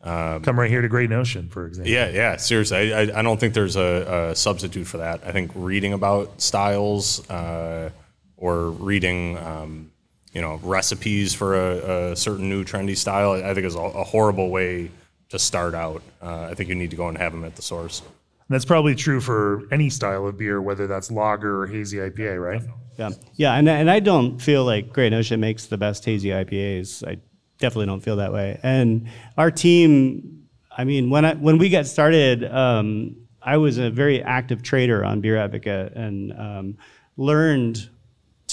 [0.01, 1.91] Um, Come right here to Great Notion, for example.
[1.91, 2.37] Yeah, yeah.
[2.37, 5.21] Seriously, I, I, I don't think there's a, a, substitute for that.
[5.25, 7.89] I think reading about styles uh,
[8.37, 9.91] or reading, um,
[10.37, 14.03] you know, recipes for a, a, certain new trendy style, I think is a, a
[14.03, 14.91] horrible way
[15.29, 16.03] to start out.
[16.21, 18.01] Uh, I think you need to go and have them at the source.
[18.01, 18.09] And
[18.49, 22.61] that's probably true for any style of beer, whether that's lager or hazy IPA, right?
[22.99, 27.03] Yeah, yeah, and and I don't feel like Great Notion makes the best hazy IPAs.
[27.07, 27.17] I
[27.57, 28.59] definitely don't feel that way.
[28.61, 30.45] And our team,
[30.77, 35.03] I mean, when I when we got started, um, I was a very active trader
[35.03, 36.77] on Beer Advocate and um,
[37.17, 37.89] learned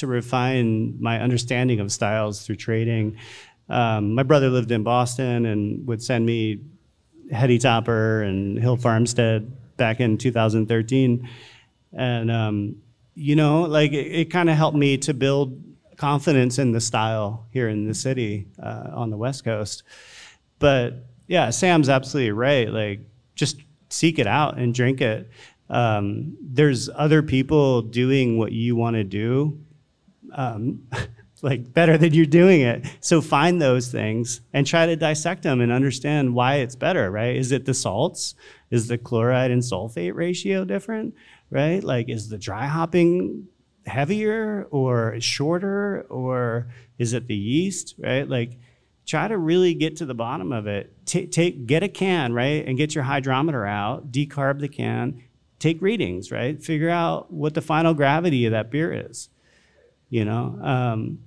[0.05, 3.17] to refine my understanding of styles through trading.
[3.69, 6.61] Um, my brother lived in Boston and would send me
[7.33, 11.29] Heady Topper and Hill Farmstead back in 2013.
[11.95, 12.77] And, um,
[13.15, 15.61] you know, like it, it kind of helped me to build
[15.97, 19.85] confidence in the style here in the city uh, on the West Coast.
[20.59, 22.69] But yeah, Sam's absolutely right.
[22.69, 23.01] Like,
[23.35, 23.57] just
[23.89, 25.31] seek it out and drink it.
[25.71, 29.59] Um, there's other people doing what you want to do.
[30.35, 30.89] Um,
[31.45, 32.87] like better than you're doing it.
[33.01, 37.37] So find those things and try to dissect them and understand why it's better, right?
[37.37, 38.35] Is it the salts?
[38.71, 41.15] Is the chloride and sulfate ratio different,
[41.51, 41.85] right?
[41.85, 43.47] Like is the dry hopping
[43.87, 46.69] heavier or shorter or
[46.99, 48.27] is it the yeast, right?
[48.27, 48.59] Like
[49.07, 50.95] try to really get to the bottom of it.
[51.05, 52.67] T- take get a can, right?
[52.67, 55.23] And get your hydrometer out, decarb the can,
[55.59, 56.63] take readings, right?
[56.63, 59.29] Figure out what the final gravity of that beer is.
[60.15, 61.19] You know, um,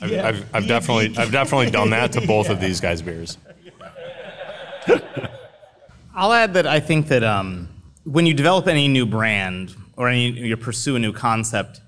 [0.00, 0.26] I've, yeah.
[0.26, 3.36] I've, I've definitely I've definitely done that to both of these guys' beers.
[6.14, 7.68] I'll add that I think that um,
[8.04, 11.82] when you develop any new brand or any you pursue a new concept,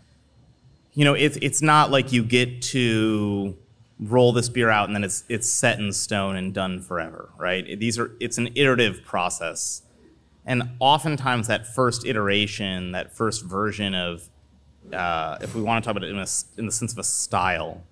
[0.92, 3.56] you know it's it's not like you get to
[3.98, 7.80] roll this beer out and then it's it's set in stone and done forever, right?
[7.80, 9.80] These are it's an iterative process,
[10.44, 14.28] and oftentimes that first iteration, that first version of,
[14.92, 16.26] uh, if we want to talk about it in, a,
[16.58, 17.82] in the sense of a style,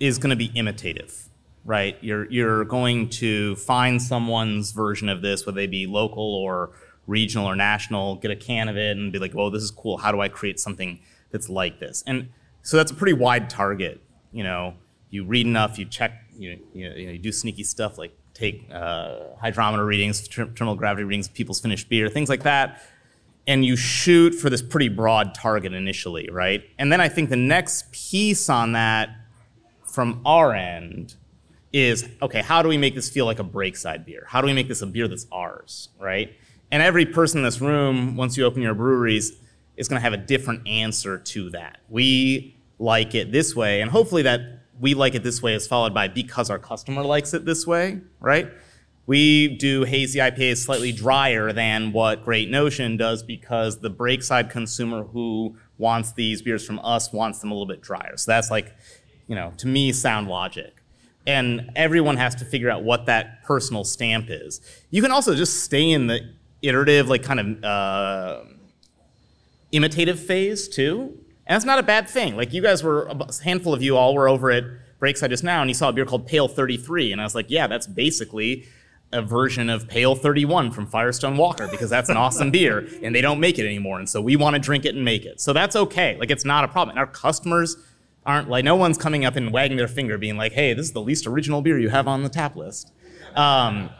[0.00, 1.28] is going to be imitative,
[1.64, 1.96] right?
[2.00, 6.70] You're you're going to find someone's version of this, whether they be local or
[7.06, 9.98] regional or national, get a can of it and be like, "Well, this is cool.
[9.98, 12.28] How do I create something that's like this?" And
[12.62, 14.00] so that's a pretty wide target.
[14.32, 14.74] You know,
[15.10, 19.34] you read enough, you check, you you, know, you do sneaky stuff like take uh,
[19.40, 22.82] hydrometer readings, terminal gravity readings people's finished beer, things like that.
[23.48, 26.62] And you shoot for this pretty broad target initially, right?
[26.78, 29.08] And then I think the next piece on that
[29.84, 31.16] from our end
[31.72, 34.24] is okay, how do we make this feel like a breakside beer?
[34.28, 36.36] How do we make this a beer that's ours, right?
[36.70, 39.32] And every person in this room, once you open your breweries,
[39.76, 41.78] is going to have a different answer to that.
[41.88, 44.40] We like it this way, and hopefully that
[44.80, 48.00] we like it this way is followed by because our customer likes it this way,
[48.20, 48.50] right?
[49.08, 55.02] We do hazy IPAs slightly drier than what Great Notion does because the breakside consumer
[55.02, 58.16] who wants these beers from us wants them a little bit drier.
[58.18, 58.76] So that's like
[59.28, 60.74] you know, to me, sound logic.
[61.26, 64.60] And everyone has to figure out what that personal stamp is.
[64.90, 68.40] You can also just stay in the iterative, like kind of uh,
[69.70, 71.18] imitative phase too.
[71.46, 72.36] And that's not a bad thing.
[72.36, 74.64] Like you guys were, a handful of you all were over at
[75.00, 77.46] Breakside just now, and you saw a beer called Pale 33, and I was like,
[77.48, 78.66] yeah, that's basically
[79.12, 83.20] a version of Pale 31 from Firestone Walker because that's an awesome beer, and they
[83.20, 85.40] don't make it anymore, and so we want to drink it and make it.
[85.40, 86.16] So that's okay.
[86.18, 86.90] Like it's not a problem.
[86.90, 87.76] And our customers
[88.26, 90.92] aren't like no one's coming up and wagging their finger, being like, hey, this is
[90.92, 92.92] the least original beer you have on the tap list.
[93.34, 93.90] Um,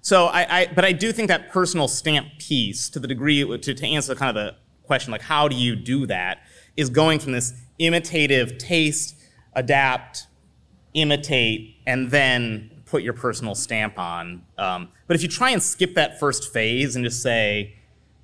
[0.00, 3.74] so I, I, but I do think that personal stamp piece, to the degree to,
[3.74, 6.38] to answer kind of the question, like how do you do that,
[6.76, 9.16] is going from this imitative taste,
[9.54, 10.26] adapt,
[10.94, 14.42] imitate, and then put your personal stamp on.
[14.56, 17.74] Um, but if you try and skip that first phase and just say,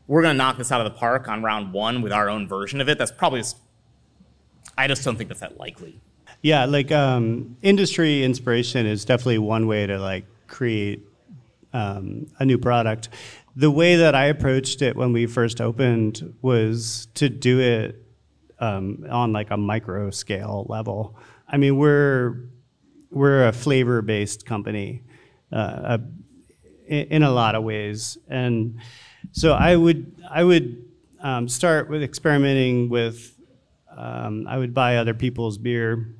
[0.06, 2.48] we're going to knock this out of the park on round one with our own
[2.48, 3.58] version of it, that's probably just,
[4.78, 6.00] I just don't think that's that likely.
[6.42, 11.06] Yeah, like um, industry inspiration is definitely one way to like create
[11.72, 13.08] um, a new product.
[13.54, 18.04] The way that I approached it when we first opened was to do it
[18.58, 21.16] um, on like a micro scale level.
[21.48, 22.36] I mean, we're
[23.12, 25.02] we're a flavor based company
[25.52, 25.98] uh,
[26.88, 28.80] a, in a lot of ways, and
[29.32, 30.84] so I would I would
[31.20, 33.30] um, start with experimenting with.
[33.94, 36.16] Um, I would buy other people's beer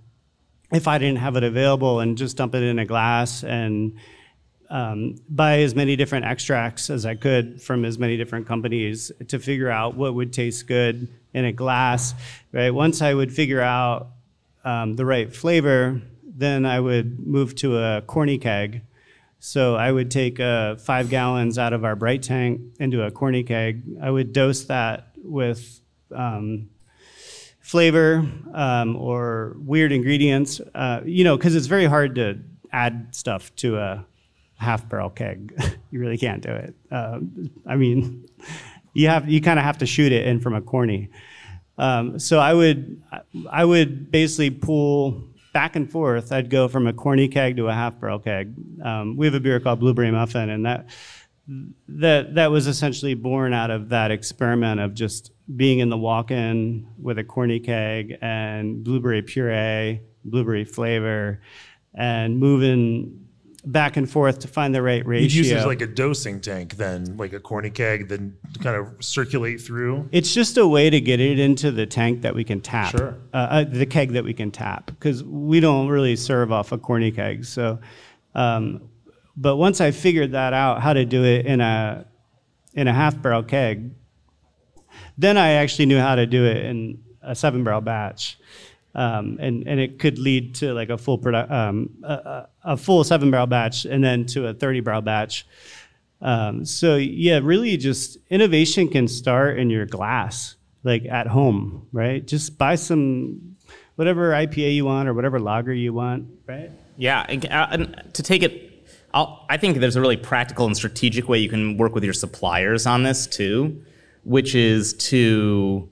[0.73, 3.99] if I didn't have it available and just dump it in a glass and
[4.71, 9.39] um, buy as many different extracts as I could from as many different companies to
[9.39, 12.15] figure out what would taste good in a glass.
[12.53, 12.71] Right.
[12.71, 14.09] Once I would figure out
[14.65, 16.01] um, the right flavor,
[16.43, 18.83] then I would move to a corny keg.
[19.39, 23.43] So I would take uh, five gallons out of our bright tank into a corny
[23.43, 23.83] keg.
[24.01, 25.81] I would dose that with
[26.15, 26.71] um,
[27.61, 28.25] flavor
[28.55, 30.61] um, or weird ingredients.
[30.75, 32.39] Uh, you know, because it's very hard to
[32.73, 34.07] add stuff to a
[34.57, 35.53] half barrel keg.
[35.91, 36.75] you really can't do it.
[36.91, 37.21] Uh,
[37.67, 38.27] I mean,
[38.95, 41.09] you have you kind of have to shoot it in from a corny.
[41.79, 43.03] Um, so I would
[43.51, 46.33] I would basically pull back and forth.
[46.33, 48.55] I'd go from a corny keg to a half barrel keg.
[48.83, 50.89] Um, we have a beer called Blueberry Muffin, and that
[51.89, 56.87] that that was essentially born out of that experiment of just being in the walk-in
[57.01, 61.41] with a corny keg and blueberry puree, blueberry flavor,
[61.95, 63.22] and moving
[63.65, 65.23] back and forth to find the right ratio.
[65.23, 68.77] You'd use it as like a dosing tank, then like a corny keg, then kind
[68.77, 70.09] of circulate through.
[70.11, 72.91] It's just a way to get it into the tank that we can tap.
[72.91, 73.17] Sure.
[73.33, 76.79] Uh, uh, the keg that we can tap because we don't really serve off a
[76.79, 77.45] corny keg.
[77.45, 77.79] So,
[78.35, 78.89] um,
[79.37, 82.07] but once I figured that out, how to do it in a
[82.75, 83.93] in a half barrel keg,
[85.17, 88.39] then I actually knew how to do it in a seven barrel batch
[88.95, 93.03] um, and and it could lead to like a full produ- um, a, a, full
[93.05, 95.47] seven barrel batch and then to a 30 barrel batch.
[96.21, 102.27] Um, so yeah, really just innovation can start in your glass, like at home, right?
[102.27, 103.57] Just buy some
[103.97, 106.71] whatever IPA you want or whatever lager you want, right?
[106.97, 108.69] Yeah, and, uh, and to take it.
[109.15, 112.15] I'll, I think there's a really practical and strategic way you can work with your
[112.15, 113.83] suppliers on this too,
[114.25, 115.92] which is to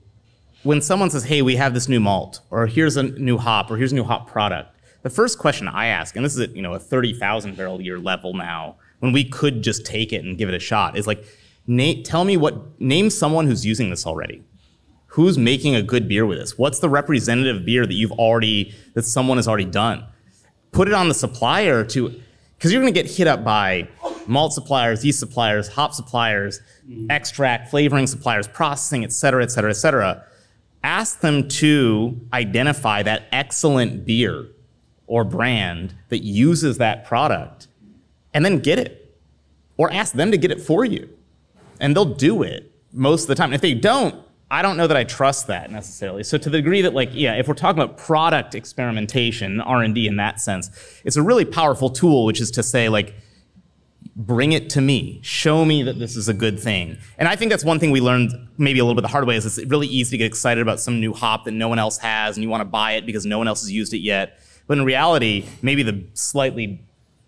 [0.63, 3.77] when someone says, hey, we have this new malt, or here's a new hop, or
[3.77, 6.61] here's a new hop product, the first question I ask, and this is at you
[6.61, 10.49] know a 30,000 barrel year level now, when we could just take it and give
[10.49, 11.25] it a shot, is like,
[11.65, 14.43] na- tell me what, name someone who's using this already.
[15.07, 16.57] Who's making a good beer with this?
[16.57, 20.05] What's the representative beer that you've already, that someone has already done?
[20.71, 22.21] Put it on the supplier to,
[22.55, 23.89] because you're going to get hit up by
[24.27, 27.09] malt suppliers, yeast suppliers, hop suppliers, mm-hmm.
[27.09, 30.23] extract, flavoring suppliers, processing, et cetera, et cetera, et cetera
[30.83, 34.47] ask them to identify that excellent beer
[35.07, 37.67] or brand that uses that product
[38.33, 38.97] and then get it.
[39.77, 41.09] Or ask them to get it for you.
[41.79, 43.45] And they'll do it most of the time.
[43.45, 44.15] And if they don't,
[44.51, 46.23] I don't know that I trust that necessarily.
[46.23, 50.17] So to the degree that like, yeah, if we're talking about product experimentation, R&D in
[50.17, 50.69] that sense,
[51.03, 53.15] it's a really powerful tool, which is to say like,
[54.25, 55.19] bring it to me.
[55.23, 56.97] Show me that this is a good thing.
[57.17, 59.35] And i think that's one thing we learned maybe a little bit the hard way
[59.35, 61.97] is it's really easy to get excited about some new hop that no one else
[61.97, 64.39] has and you want to buy it because no one else has used it yet.
[64.67, 66.85] But in reality maybe the slightly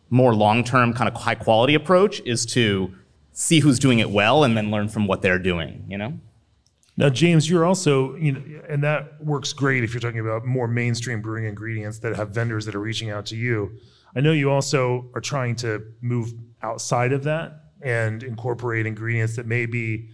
[0.09, 2.93] more long-term kind of high quality approach is to
[3.31, 6.19] see who's doing it well and then learn from what they're doing you know?
[6.95, 10.67] Now james you're also you know and that works great if you're talking about more
[10.67, 13.71] mainstream brewing ingredients that have vendors that are reaching out to you.
[14.15, 16.33] I know you also are trying to move
[16.63, 20.09] outside of that and incorporate ingredients that may be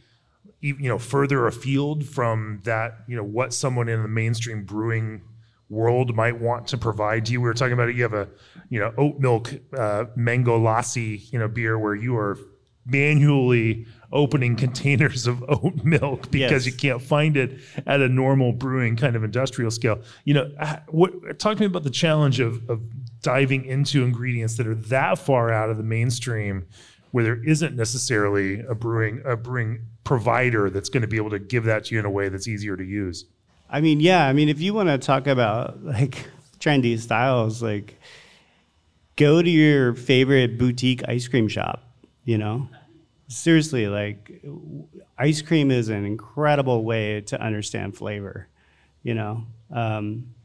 [0.62, 5.22] you know further afield from that you know what someone in the mainstream brewing
[5.70, 7.40] world might want to provide to you.
[7.40, 7.96] We were talking about it.
[7.96, 8.28] You have a
[8.70, 12.38] you know oat milk uh, mango lassi you know beer where you are
[12.86, 16.66] manually opening containers of oat milk because Yes.
[16.66, 20.00] you can't find it at a normal brewing kind of industrial scale.
[20.26, 22.82] You know, uh, what, talk to me about the challenge of, of
[23.22, 26.66] diving into ingredients that are that far out of the mainstream,
[27.12, 31.40] where there isn't necessarily a brewing a brewing provider that's going to be able to
[31.40, 33.26] give that to you in a way that's easier to use.
[33.70, 34.26] I mean, yeah.
[34.26, 36.26] I mean, if you want to talk about like
[36.60, 38.00] trendy styles, like
[39.18, 41.84] go to your favorite boutique ice cream shop.
[42.26, 42.70] You know,
[43.30, 44.44] seriously, like
[45.18, 48.48] ice cream is an incredible way to understand flavor.
[49.02, 50.36] You know, um,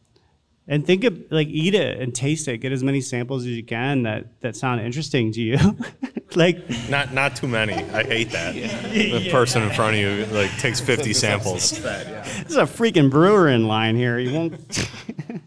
[0.68, 2.58] and think of like eat it and taste it.
[2.58, 5.58] Get as many samples as you can that that sound interesting to you.
[6.36, 7.74] like Not not too many.
[7.74, 8.54] I hate that.
[8.54, 11.82] The person in front of you like takes 50 samples.
[11.82, 14.18] There's a freaking brewer in line here.
[14.18, 14.90] You won't.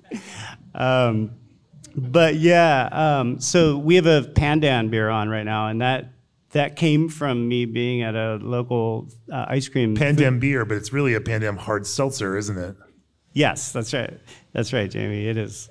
[0.75, 1.31] um,
[1.95, 6.11] but yeah, um, so we have a Pandan beer on right now, and that
[6.51, 9.95] that came from me being at a local uh, ice cream.
[9.95, 12.75] Pandan beer, but it's really a Pandan hard seltzer, isn't it?
[13.33, 14.19] yes, that's right.
[14.53, 15.27] That's right, Jamie.
[15.27, 15.69] It is.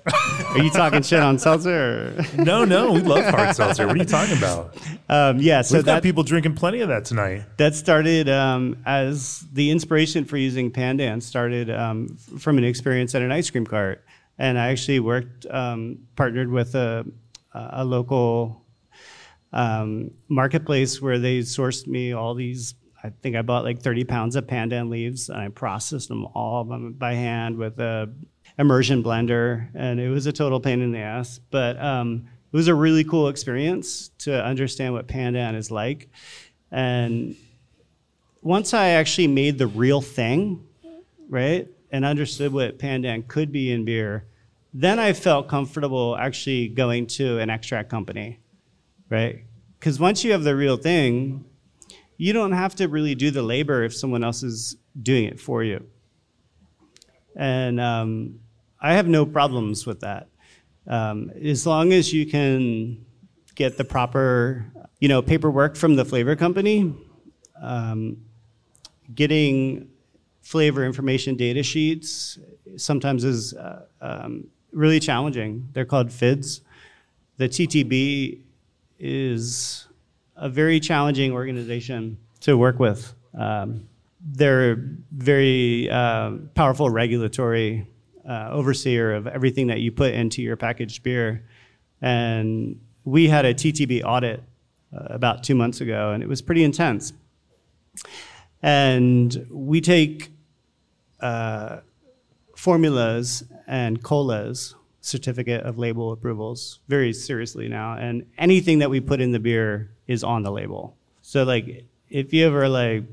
[0.51, 2.15] Are you talking shit on seltzer?
[2.17, 2.23] Or?
[2.41, 3.85] No, no, we love hard seltzer.
[3.85, 4.77] What are you talking about?
[5.09, 7.43] Um, yeah, so We've got people drinking plenty of that tonight.
[7.57, 13.21] that started um, as the inspiration for using Pandan started um, from an experience at
[13.21, 14.05] an ice cream cart,
[14.37, 17.05] and I actually worked um, partnered with a,
[17.53, 18.63] a local
[19.53, 22.75] um, marketplace where they sourced me all these.
[23.03, 26.63] I think I bought like 30 pounds of pandan leaves, and I processed them all
[26.63, 28.11] by, hand with a
[28.57, 31.39] immersion blender, and it was a total pain in the ass.
[31.51, 36.09] But um, it was a really cool experience to understand what pandan is like,
[36.71, 37.35] and
[38.41, 40.65] once I actually made the real thing,
[41.29, 44.25] right, and understood what pandan could be in beer,
[44.73, 48.39] then I felt comfortable actually going to an extract company,
[49.09, 49.43] right?
[49.79, 51.45] Because once you have the real thing,
[52.17, 55.63] you don't have to really do the labor if someone else is doing it for
[55.63, 55.85] you.
[57.35, 58.39] And um,
[58.81, 60.27] I have no problems with that.
[60.87, 63.05] Um, as long as you can
[63.55, 64.65] get the proper,
[64.99, 66.95] you know, paperwork from the flavor company,
[67.61, 68.17] um,
[69.13, 69.89] getting
[70.41, 72.39] flavor information data sheets
[72.77, 75.67] sometimes is uh, um, really challenging.
[75.73, 76.61] They're called FIDs.
[77.37, 78.41] The TTB
[78.99, 79.87] is
[80.35, 83.13] a very challenging organization to work with.
[83.37, 83.87] Um,
[84.19, 87.87] they're very uh, powerful regulatory
[88.27, 91.45] uh, overseer of everything that you put into your packaged beer.
[92.01, 94.43] And we had a TTB audit
[94.93, 97.13] uh, about two months ago, and it was pretty intense.
[98.61, 100.31] And we take
[101.19, 101.77] uh,
[102.55, 104.75] formulas and COLAs,
[105.07, 107.93] certificate of label approvals, very seriously now.
[107.93, 110.97] And anything that we put in the beer is on the label.
[111.21, 113.03] So, like, if you ever like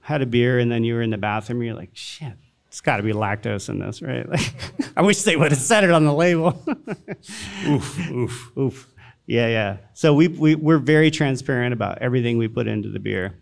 [0.00, 2.34] had a beer and then you were in the bathroom, you're like, shit,
[2.66, 4.26] it's got to be lactose in this, right?
[4.28, 4.52] Like,
[4.96, 6.60] I wish they would have said it on the label.
[7.66, 8.94] oof, oof, oof.
[9.26, 9.76] Yeah, yeah.
[9.92, 13.38] So we, we we're very transparent about everything we put into the beer.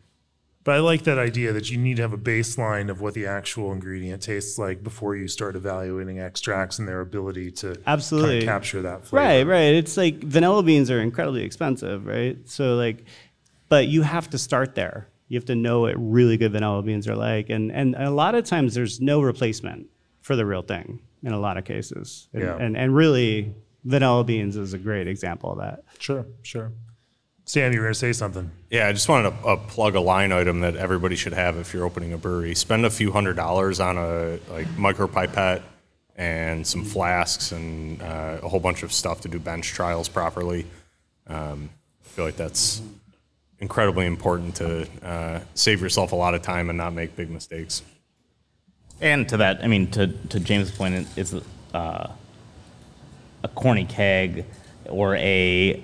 [0.66, 3.24] But I like that idea that you need to have a baseline of what the
[3.26, 8.38] actual ingredient tastes like before you start evaluating extracts and their ability to kind Absolutely.
[8.38, 9.24] of capture that flavor.
[9.24, 9.74] Right, right.
[9.74, 12.36] It's like vanilla beans are incredibly expensive, right?
[12.46, 13.04] So like,
[13.68, 15.06] but you have to start there.
[15.28, 18.34] You have to know what really good vanilla beans are like, and and a lot
[18.34, 19.86] of times there's no replacement
[20.20, 22.26] for the real thing in a lot of cases.
[22.32, 22.56] And Yeah.
[22.56, 23.54] and, and really,
[23.84, 25.84] vanilla beans is a great example of that.
[26.00, 26.72] Sure, sure.
[27.48, 28.50] Sam, you were going to say something.
[28.70, 31.72] Yeah, I just wanted to uh, plug a line item that everybody should have if
[31.72, 32.56] you're opening a brewery.
[32.56, 35.62] Spend a few hundred dollars on a like micro pipette
[36.16, 40.66] and some flasks and uh, a whole bunch of stuff to do bench trials properly.
[41.28, 41.70] Um,
[42.04, 42.82] I feel like that's
[43.60, 47.82] incredibly important to uh, save yourself a lot of time and not make big mistakes.
[49.00, 51.32] And to that, I mean, to, to James' point, it's
[51.72, 52.10] uh,
[53.44, 54.46] a corny keg
[54.88, 55.80] or a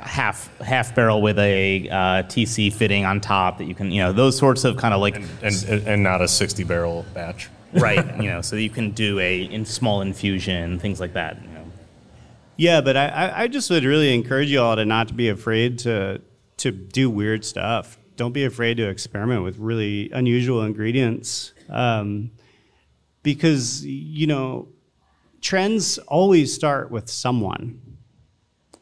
[0.00, 4.12] half half barrel with a uh, TC fitting on top that you can, you know,
[4.12, 7.48] those sorts of kind of like And, and not a 60 barrel batch.
[7.72, 11.42] right, you know, so you can do a in small infusion, things like that.
[11.42, 11.64] You know.
[12.56, 15.28] Yeah, but I, I- I just would really encourage you all to not to be
[15.28, 16.20] afraid to
[16.58, 17.98] to do weird stuff.
[18.16, 22.30] Don't be afraid to experiment with really unusual ingredients, um,
[23.24, 24.68] because you know
[25.40, 27.80] trends always start with someone,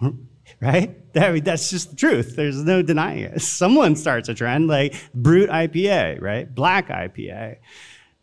[0.60, 0.96] right?
[1.14, 2.36] That, that's just the truth.
[2.36, 3.42] There's no denying it.
[3.62, 6.52] Someone starts a trend like Brut IPA, right?
[6.52, 7.56] Black IPA.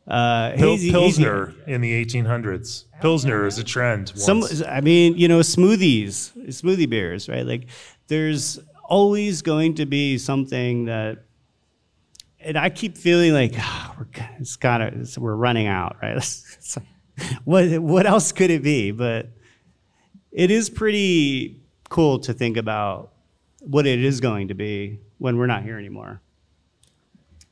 [0.08, 2.86] Uh, Pil- hazy- hazy- Pilsner in the 1800s.
[3.00, 4.10] Pilsner is a trend.
[4.16, 7.68] some i mean you know smoothies smoothie beers right like
[8.10, 8.60] there's
[8.90, 11.20] always going to be something that,
[12.42, 14.08] and I keep feeling like oh, we're
[14.40, 16.22] it's gotta it's, we're running out, right?
[17.46, 18.92] what what else could it be?
[18.92, 19.30] But
[20.32, 21.59] it is pretty
[21.90, 23.14] cool to think about
[23.62, 26.22] what it is going to be when we're not here anymore.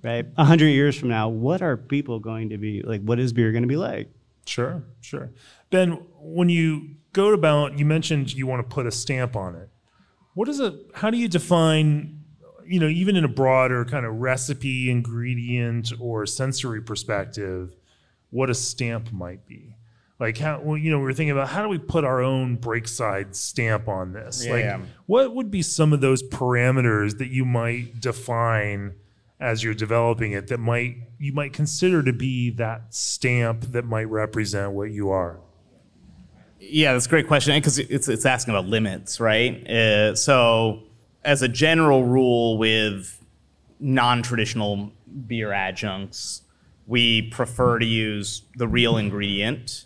[0.04, 0.26] Right?
[0.38, 3.02] A hundred years from now, what are people going to be like?
[3.02, 4.10] What is beer going to be like?
[4.46, 5.32] Sure, sure.
[5.70, 9.70] Ben, when you go about, you mentioned you want to put a stamp on it.
[10.36, 10.74] What is it?
[10.94, 12.24] How do you define,
[12.66, 17.76] you know, even in a broader kind of recipe, ingredient, or sensory perspective,
[18.30, 19.76] what a stamp might be?
[20.20, 22.58] Like how well, you know we were thinking about how do we put our own
[22.58, 24.46] Breakside stamp on this?
[24.46, 28.96] Yeah, like what would be some of those parameters that you might define
[29.40, 34.06] as you're developing it that might you might consider to be that stamp that might
[34.06, 35.40] represent what you are?
[36.60, 39.68] Yeah, that's a great question because it's it's asking about limits, right?
[39.70, 40.84] Uh, so,
[41.24, 43.24] as a general rule, with
[43.80, 44.92] non-traditional
[45.28, 46.42] beer adjuncts,
[46.88, 49.86] we prefer to use the real ingredient,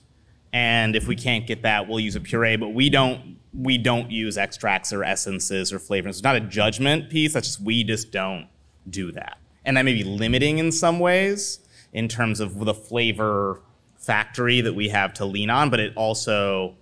[0.54, 2.58] and if we can't get that, we'll use a puree.
[2.58, 6.18] But we don't we don't use extracts or essences or flavors.
[6.18, 7.34] It's not a judgment piece.
[7.34, 8.48] That's just we just don't
[8.90, 11.60] do that, and that may be limiting in some ways
[11.94, 13.62] in terms of the flavor
[13.98, 16.76] factory that we have to lean on, but it also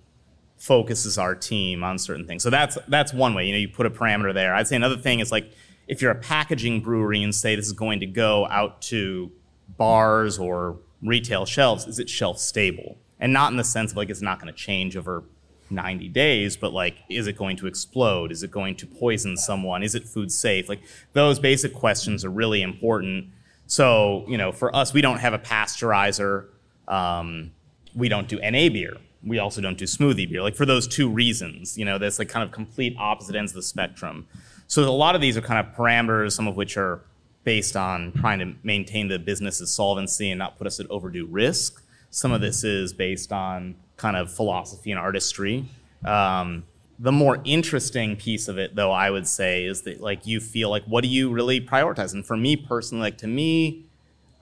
[0.56, 2.42] focuses our team on certain things.
[2.42, 3.46] So that's that's one way.
[3.46, 4.54] You know, you put a parameter there.
[4.54, 5.52] I'd say another thing is like
[5.86, 9.32] if you're a packaging brewery and say this is going to go out to
[9.76, 12.98] bars or retail shelves, is it shelf stable?
[13.20, 15.22] And not in the sense of like it's not going to change over
[15.70, 18.32] 90 days, but like, is it going to explode?
[18.32, 19.82] Is it going to poison someone?
[19.82, 20.68] Is it food safe?
[20.68, 20.80] Like,
[21.12, 23.26] those basic questions are really important.
[23.66, 26.46] So, you know, for us, we don't have a pasteurizer.
[26.88, 27.52] Um,
[27.94, 28.96] we don't do NA beer.
[29.22, 30.42] We also don't do smoothie beer.
[30.42, 33.56] Like, for those two reasons, you know, that's like kind of complete opposite ends of
[33.56, 34.26] the spectrum.
[34.66, 37.02] So, a lot of these are kind of parameters, some of which are
[37.44, 41.79] based on trying to maintain the business's solvency and not put us at overdue risk.
[42.10, 45.64] Some of this is based on kind of philosophy and artistry.
[46.04, 46.64] Um,
[46.98, 50.68] the more interesting piece of it, though, I would say, is that like you feel
[50.68, 52.12] like what do you really prioritize?
[52.12, 53.86] And for me personally, like to me,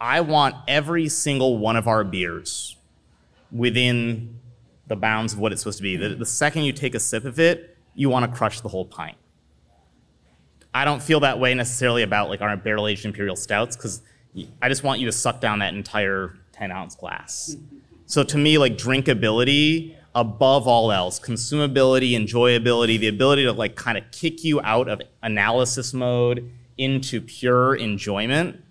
[0.00, 2.76] I want every single one of our beers
[3.52, 4.38] within
[4.86, 5.96] the bounds of what it's supposed to be.
[5.96, 8.84] The, the second you take a sip of it, you want to crush the whole
[8.84, 9.16] pint.
[10.74, 14.02] I don't feel that way necessarily about like our barrel aged imperial stouts because
[14.62, 17.56] I just want you to suck down that entire 10 ounce glass.
[18.06, 23.98] So to me, like drinkability above all else, consumability, enjoyability, the ability to like kind
[23.98, 28.62] of kick you out of analysis mode into pure enjoyment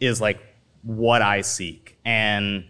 [0.00, 0.40] is like
[0.82, 1.98] what I seek.
[2.04, 2.64] And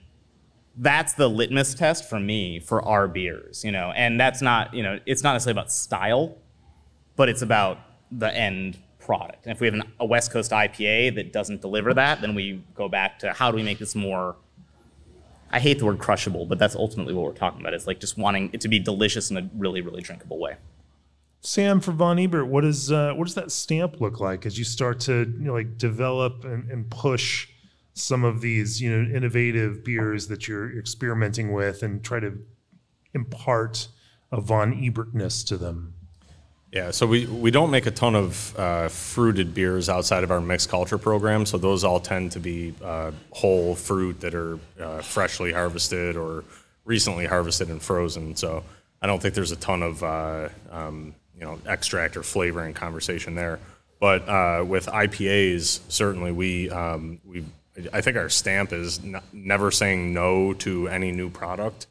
[0.77, 3.93] that's the litmus test for me for our beers, you know.
[3.95, 6.37] And that's not, you know, it's not necessarily about style,
[7.17, 7.79] but it's about
[8.11, 9.45] the end product.
[9.47, 12.63] And if we have an, a West Coast IPA that doesn't deliver that, then we
[12.75, 14.37] go back to how do we make this more
[15.57, 17.73] I hate the word crushable, but that's ultimately what we're talking about.
[17.73, 20.57] It's like just wanting it to be delicious in a really, really drinkable way.
[21.41, 24.67] Sam, for Von Ebert, what does uh, what does that stamp look like as you
[24.67, 27.49] start to you know, like develop and, and push
[27.95, 32.39] some of these you know innovative beers that you're experimenting with and try to
[33.15, 33.89] impart
[34.31, 35.95] a Von Ebertness to them?
[36.73, 40.41] Yeah, so we, we don't make a ton of uh, fruited beers outside of our
[40.41, 41.47] mixed culture program.
[41.47, 46.45] So those all tend to be uh, whole fruit that are uh, freshly harvested or
[46.85, 48.35] recently harvested and frozen.
[48.37, 48.65] So
[49.01, 53.35] I don't think there's a ton of uh, um, you know extract or flavoring conversation
[53.35, 53.61] there.
[54.01, 57.45] But uh, with IPAs, certainly we um, we
[57.93, 61.87] I think our stamp is n- never saying no to any new product.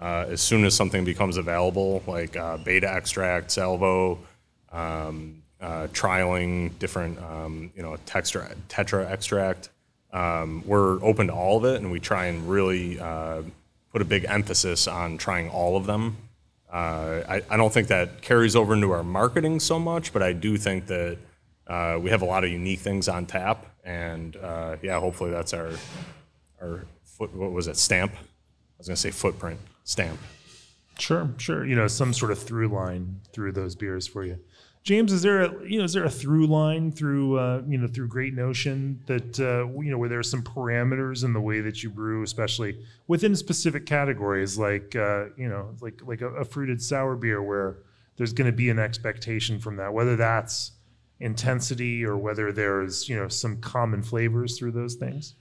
[0.00, 4.18] Uh, as soon as something becomes available, like uh, beta extract, salvo,
[4.72, 9.68] um, uh, trialing different, um, you know, tetra, tetra extract,
[10.14, 13.42] um, we're open to all of it, and we try and really uh,
[13.92, 16.16] put a big emphasis on trying all of them.
[16.72, 20.32] Uh, I, I don't think that carries over into our marketing so much, but I
[20.32, 21.18] do think that
[21.66, 24.34] uh, we have a lot of unique things on tap, and
[24.82, 25.72] yeah, hopefully that's our
[26.62, 27.34] our foot.
[27.34, 27.76] What was it?
[27.76, 28.12] Stamp.
[28.14, 29.60] I was gonna say footprint.
[29.90, 30.20] Stamp.
[31.00, 31.66] Sure, sure.
[31.66, 34.38] You know, some sort of through line through those beers for you.
[34.84, 37.88] James, is there a you know is there a through line through uh, you know
[37.88, 41.60] through Great Notion that uh, you know where there are some parameters in the way
[41.60, 42.78] that you brew, especially
[43.08, 47.78] within specific categories like uh, you know like like a, a fruited sour beer where
[48.16, 50.70] there's going to be an expectation from that, whether that's
[51.18, 55.34] intensity or whether there's you know some common flavors through those things.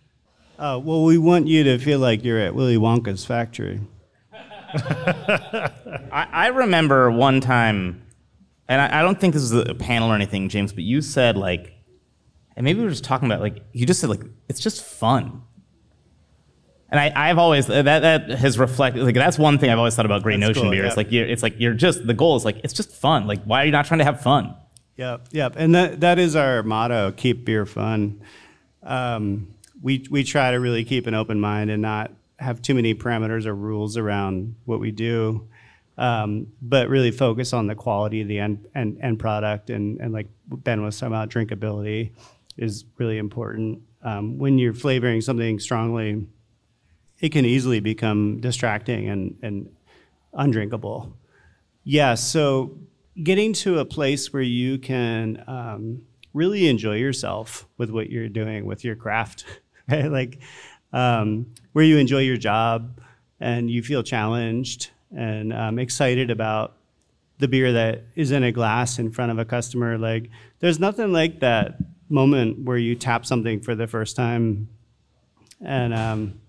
[0.58, 3.80] Uh, well, we want you to feel like you're at Willy Wonka's factory.
[4.74, 8.04] I, I remember one time
[8.68, 11.36] and I, I don't think this is a panel or anything, James, but you said
[11.36, 11.74] like,
[12.56, 15.42] and maybe we were just talking about like you just said like it's just fun.
[16.92, 20.06] And I, I've always that that has reflected like that's one thing I've always thought
[20.06, 20.84] about Great Notion cool, beer.
[20.84, 20.88] yeah.
[20.88, 23.28] It's like you're it's like you're just the goal is like it's just fun.
[23.28, 24.56] Like why are you not trying to have fun?
[25.00, 25.54] Yep, yep.
[25.56, 28.22] And that, that is our motto keep beer fun.
[28.84, 32.96] Um, we, we try to really keep an open mind and not have too many
[32.96, 35.48] parameters or rules around what we do,
[35.98, 39.70] um, but really focus on the quality of the end, end, end product.
[39.70, 42.12] And, and like Ben was talking about, drinkability
[42.58, 43.82] is really important.
[44.02, 46.26] Um, when you're flavoring something strongly,
[47.20, 49.70] it can easily become distracting and, and
[50.34, 51.14] undrinkable.
[51.84, 52.78] Yeah, so
[53.22, 56.02] getting to a place where you can um,
[56.34, 59.46] really enjoy yourself with what you're doing with your craft,
[59.90, 60.10] right?
[60.10, 60.40] Like
[60.94, 63.00] um, where you enjoy your job
[63.40, 66.76] and you feel challenged and um, excited about
[67.40, 69.98] the beer that is in a glass in front of a customer.
[69.98, 70.30] Like
[70.60, 71.78] there's nothing like that
[72.10, 74.68] moment where you tap something for the first time
[75.62, 76.40] and um,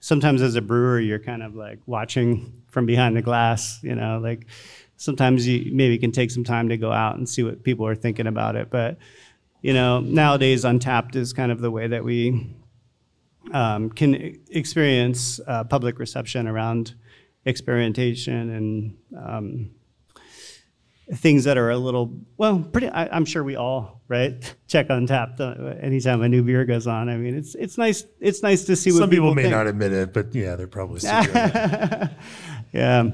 [0.00, 4.18] sometimes as a brewer you're kind of like watching from behind the glass you know
[4.18, 4.46] like
[4.96, 7.94] sometimes you maybe can take some time to go out and see what people are
[7.94, 8.98] thinking about it but
[9.62, 12.54] you know nowadays Untappd is kind of the way that we
[13.52, 16.94] um, can experience uh, public reception around
[17.44, 19.70] experimentation and um,
[21.12, 25.40] things that are a little well pretty I, i'm sure we all right check Untappd
[25.40, 27.08] uh, anytime a new beer goes on.
[27.10, 29.54] I mean it's it's nice it's nice to see what Some people, may think.
[29.54, 31.00] not admit it, but yeah, they're probably
[32.72, 33.12] yeah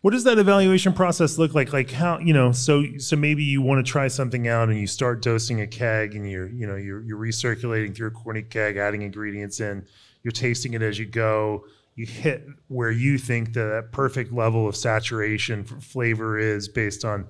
[0.00, 1.72] What does that evaluation process look like?
[1.72, 2.52] Like how you know?
[2.52, 6.14] So so maybe you want to try something out and you start dosing a keg
[6.14, 9.84] and you're you know you're you're recirculating through a corny keg, adding ingredients in.
[10.22, 11.64] You're tasting it as you go.
[11.96, 17.04] You hit where you think the that perfect level of saturation for flavor is based
[17.04, 17.26] on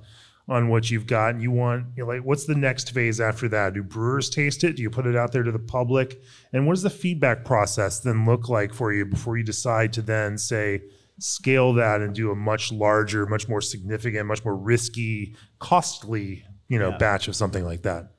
[0.47, 1.31] on what you've got.
[1.31, 3.73] And you want you know, like what's the next phase after that?
[3.73, 4.77] Do brewers taste it?
[4.77, 6.21] Do you put it out there to the public?
[6.53, 10.03] And what does the feedback process then look like for you before you decide to
[10.03, 10.83] then say
[11.19, 16.79] scale that and do a much larger, much more significant, much more risky, costly, you
[16.79, 16.99] know, Yeah.
[16.99, 18.13] batch of something like that.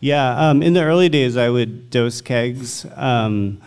[0.00, 3.60] Yeah, um, in the early days, I would dose kegs, um,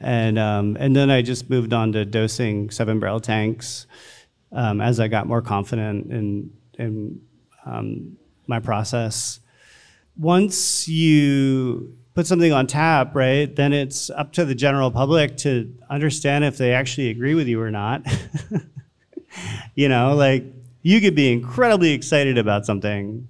[0.00, 3.86] and um, and then I just moved on to dosing seven barrel tanks
[4.52, 7.20] um, as I got more confident in in
[7.64, 8.16] um,
[8.48, 9.38] my process.
[10.16, 15.72] Once you put something on tap, right, then it's up to the general public to
[15.88, 18.04] understand if they actually agree with you or not.
[19.76, 20.42] you know, like
[20.82, 23.28] you could be incredibly excited about something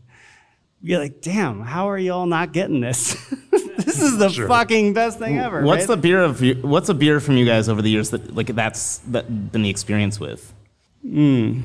[0.81, 3.13] you're like, damn, how are y'all not getting this?
[3.51, 4.49] this is the Sure.
[4.49, 5.63] fucking best thing ever.
[5.65, 5.89] What's right?
[5.89, 8.47] the beer of you, what's a beer from you guys over the years that like
[8.47, 10.55] that's that been the experience with?
[11.05, 11.61] Mm.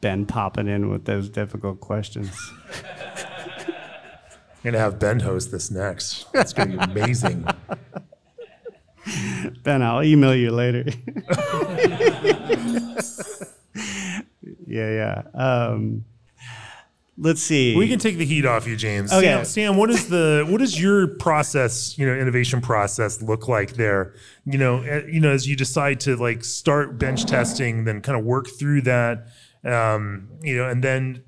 [0.00, 2.36] Ben popping in with those difficult questions?
[4.68, 6.26] I'm gonna have Ben host this next.
[6.34, 7.46] It's gonna be amazing.
[9.62, 10.84] Ben, I'll email you later.
[14.66, 15.22] yeah, yeah.
[15.32, 16.04] Um,
[17.16, 17.74] let's see.
[17.74, 19.10] we can take the heat off you, James.
[19.10, 19.24] Okay.
[19.24, 23.72] Sam, Sam, what is the what is your process, you know, innovation process look like
[23.72, 24.12] there?
[24.44, 28.18] You know, eh, you know, as you decide to like start bench testing, then kind
[28.18, 29.28] of work through that,
[29.64, 31.22] um, you know, and then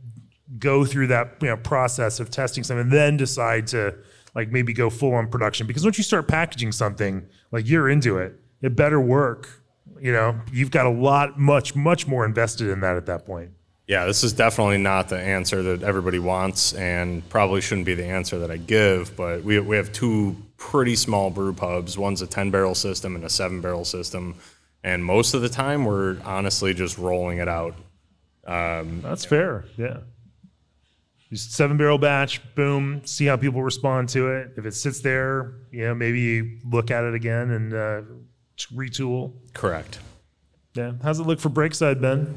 [0.59, 3.95] go through that you know process of testing something, and then decide to
[4.35, 5.67] like maybe go full on production.
[5.67, 9.49] Because once you start packaging something, like you're into it, it better work.
[10.01, 13.51] You know, you've got a lot, much, much more invested in that at that point.
[13.87, 18.07] Yeah, this is definitely not the answer that everybody wants, and probably shouldn't be the
[18.07, 19.17] answer that I give.
[19.17, 21.99] But we, we have two pretty small brew pubs.
[21.99, 24.37] One's a 10 barrel system and a seven barrel system.
[24.85, 27.75] And most of the time, we're honestly just rolling it out.
[28.45, 29.65] That's fair.
[29.77, 29.99] Yeah.
[31.31, 34.51] Just seven barrel batch, boom, see how people respond to it.
[34.57, 38.01] If it sits there, you know, maybe you look at it again and uh,
[38.75, 39.33] retool.
[39.55, 40.01] Correct.
[40.75, 40.93] Yeah.
[41.03, 42.35] How's it look for Breakside, Ben?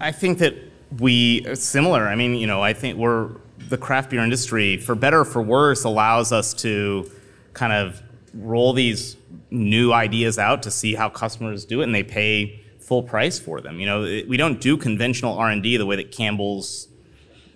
[0.00, 0.54] I think that
[0.98, 2.08] we are similar.
[2.08, 3.30] I mean, you know, I think we're
[3.68, 7.08] the craft beer industry, for better or for worse, allows us to
[7.52, 8.02] kind of
[8.34, 9.16] roll these
[9.50, 13.60] new ideas out to see how customers do it, and they pay full price for
[13.60, 13.78] them.
[13.78, 16.88] You know, it- we don't do conventional R and D the way that Campbell's,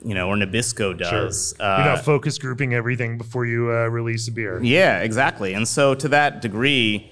[0.07, 1.55] you know, or Nabisco does.
[1.59, 4.63] You're not focus grouping everything before you uh, release a beer.
[4.63, 5.53] Yeah, exactly.
[5.53, 7.11] And so to that degree,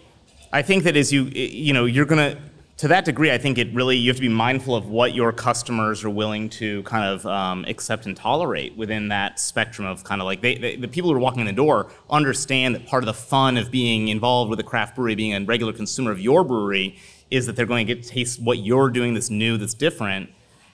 [0.53, 2.39] I think that as you you know you're gonna
[2.77, 5.33] to that degree, I think it really you have to be mindful of what your
[5.33, 10.21] customers are willing to kind of um, accept and tolerate within that spectrum of kind
[10.21, 13.03] of like they, they, the people who are walking in the door understand that part
[13.03, 16.21] of the fun of being involved with a craft brewery, being a regular consumer of
[16.21, 16.97] your brewery,
[17.31, 20.31] is that they're going to get to taste what you're doing that's new, that's different.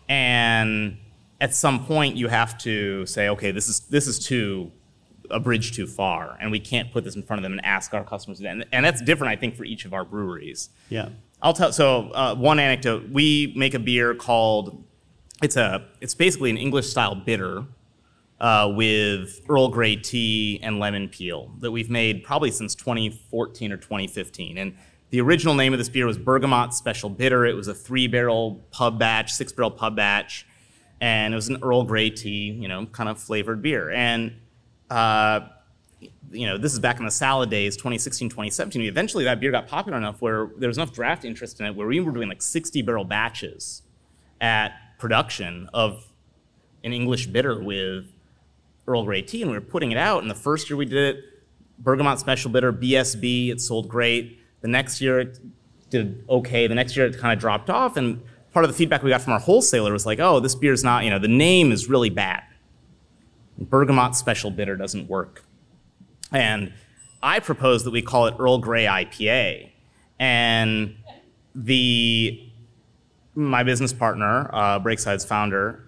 [0.08, 0.98] and
[1.40, 4.70] at some point you have to say, okay, this is this is too
[5.30, 7.94] a bridge too far, and we can't put this in front of them and ask
[7.94, 8.40] our customers.
[8.40, 10.70] And, and that's different, I think, for each of our breweries.
[10.88, 11.10] Yeah.
[11.40, 11.72] I'll tell.
[11.72, 14.84] So uh, one anecdote: we make a beer called
[15.42, 17.64] it's a it's basically an English style bitter
[18.40, 23.76] uh, with Earl Grey tea and lemon peel that we've made probably since 2014 or
[23.76, 24.58] 2015.
[24.58, 24.76] And
[25.10, 27.44] the original name of this beer was Bergamot Special Bitter.
[27.44, 30.46] It was a three barrel pub batch, six barrel pub batch,
[31.00, 33.90] and it was an Earl Grey tea, you know, kind of flavored beer.
[33.90, 34.34] And
[34.90, 35.40] uh,
[36.30, 38.82] you know, this is back in the salad days, 2016, 2017.
[38.82, 41.86] Eventually, that beer got popular enough where there was enough draft interest in it where
[41.86, 43.82] we were doing like 60 barrel batches
[44.40, 46.06] at production of
[46.84, 48.06] an English bitter with
[48.86, 50.22] Earl Grey tea, and we were putting it out.
[50.22, 51.24] And the first year we did it,
[51.78, 54.38] Bergamot Special Bitter, BSB, it sold great.
[54.60, 55.38] The next year it
[55.90, 56.66] did okay.
[56.66, 58.22] The next year it kind of dropped off, and
[58.52, 61.04] part of the feedback we got from our wholesaler was like, "Oh, this beer's not,
[61.04, 62.42] you know, the name is really bad.
[63.58, 65.44] Bergamot Special Bitter doesn't work."
[66.32, 66.72] And
[67.22, 69.70] I proposed that we call it Earl Grey IPA.
[70.18, 70.96] And
[71.54, 72.46] the
[73.34, 75.86] my business partner, uh, Breakside's founder,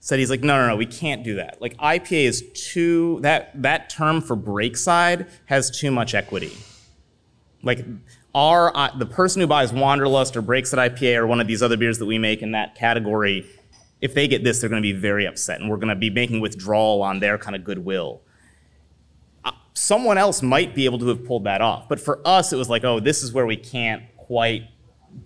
[0.00, 1.60] said he's like, no, no, no, we can't do that.
[1.60, 6.52] Like IPA is too that that term for Breakside has too much equity.
[7.62, 7.84] Like
[8.34, 11.76] our uh, the person who buys Wanderlust or Breakside IPA or one of these other
[11.76, 13.46] beers that we make in that category,
[14.00, 16.10] if they get this, they're going to be very upset, and we're going to be
[16.10, 18.22] making withdrawal on their kind of goodwill
[19.80, 21.88] someone else might be able to have pulled that off.
[21.88, 24.64] But for us, it was like, oh, this is where we can't quite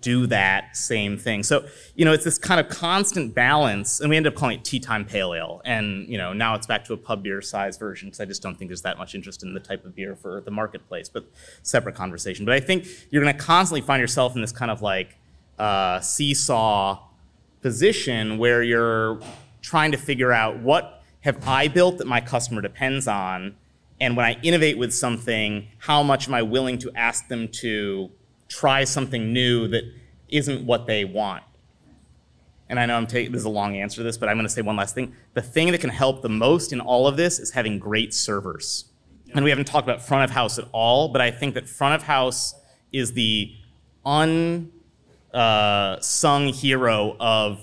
[0.01, 1.43] do that same thing.
[1.43, 1.65] So,
[1.95, 4.79] you know, it's this kind of constant balance, and we end up calling it tea
[4.79, 5.61] time pale ale.
[5.65, 8.41] And, you know, now it's back to a pub beer size version because I just
[8.41, 11.25] don't think there's that much interest in the type of beer for the marketplace, but
[11.63, 12.45] separate conversation.
[12.45, 15.17] But I think you're going to constantly find yourself in this kind of like
[15.57, 16.99] uh, seesaw
[17.61, 19.19] position where you're
[19.61, 23.55] trying to figure out what have I built that my customer depends on
[23.99, 28.11] and when I innovate with something, how much am I willing to ask them to
[28.47, 29.83] try something new that
[30.29, 31.43] isn't what they want?
[32.67, 34.47] And I know I'm taking this is a long answer to this, but I'm going
[34.47, 35.15] to say one last thing.
[35.33, 38.85] The thing that can help the most in all of this is having great servers.
[39.33, 41.95] And we haven't talked about front of house at all, but I think that front
[41.95, 42.55] of house
[42.91, 43.53] is the
[44.05, 44.71] unsung
[45.33, 47.61] uh, hero of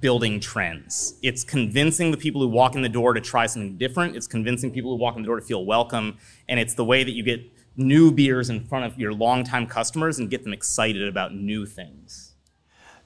[0.00, 1.14] building trends.
[1.22, 4.16] It's convincing the people who walk in the door to try something different.
[4.16, 6.18] It's convincing people who walk in the door to feel welcome.
[6.48, 7.40] And it's the way that you get
[7.76, 12.34] new beers in front of your longtime customers and get them excited about new things.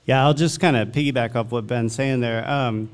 [0.04, 2.48] Yeah, I'll just kind of piggyback off what Ben's saying there.
[2.48, 2.90] Um,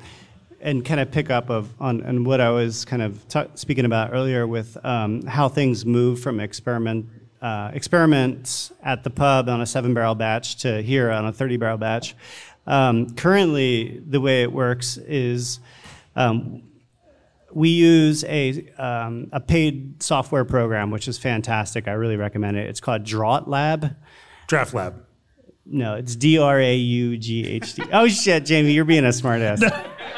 [0.60, 3.84] and kind of pick up of on, on what I was kind of t- speaking
[3.84, 7.06] about earlier with um, how things move from experiment
[7.40, 11.56] uh, experiments at the pub on a seven barrel batch to here on a 30
[11.56, 12.14] barrel batch.
[12.66, 15.60] Um, currently, the way it works is
[16.16, 16.62] um,
[17.52, 21.88] we use a, um, a paid software program, which is fantastic.
[21.88, 22.68] I really recommend it.
[22.68, 23.96] It's called Draught Lab.
[24.46, 25.04] Draft Lab.
[25.66, 27.82] No, it's D R A U G H T.
[27.92, 29.60] Oh shit, Jamie, you're being a smartass.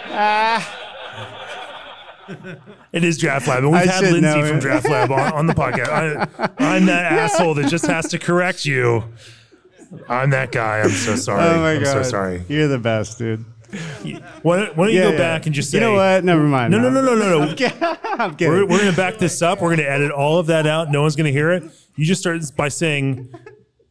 [0.08, 0.78] ah.
[2.92, 5.54] It is Draft Lab, and we've I had Lindsay from Draft Lab on, on the
[5.54, 5.88] podcast.
[6.58, 9.04] I, am that asshole that just has to correct you.
[10.08, 10.80] I'm that guy.
[10.80, 11.42] I'm so sorry.
[11.42, 11.92] Oh my I'm god.
[11.92, 12.44] so sorry.
[12.48, 13.44] You're the best, dude.
[14.42, 15.18] Why, don't- why don't you Yeah, go yeah.
[15.18, 16.24] back and just say, You know what?
[16.24, 16.72] Never mind.
[16.72, 17.50] No, no, no, no, no, no.
[18.04, 18.52] I'm kidding.
[18.52, 19.60] We're, we're going to back this up.
[19.60, 20.90] We're going to edit all of that out.
[20.90, 21.64] No one's going to hear it.
[21.96, 23.32] You just start by saying,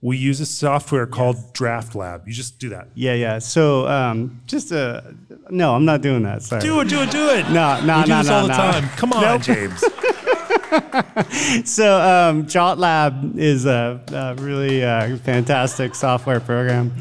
[0.02, 2.28] we use a software called Draft Lab.
[2.28, 2.90] You just do that.
[2.96, 3.40] yeah, yeah.
[3.40, 5.02] So, um, just uh,
[5.50, 6.42] no, I'm not doing that.
[6.42, 6.62] Sorry.
[6.62, 7.50] Do it, do it, do it.
[7.50, 8.54] No, no, we do no, this no, all the no.
[8.56, 8.90] time.
[8.90, 9.80] Come on, James.
[11.70, 16.94] so um, Draught Lab is a, a really uh, fantastic software program.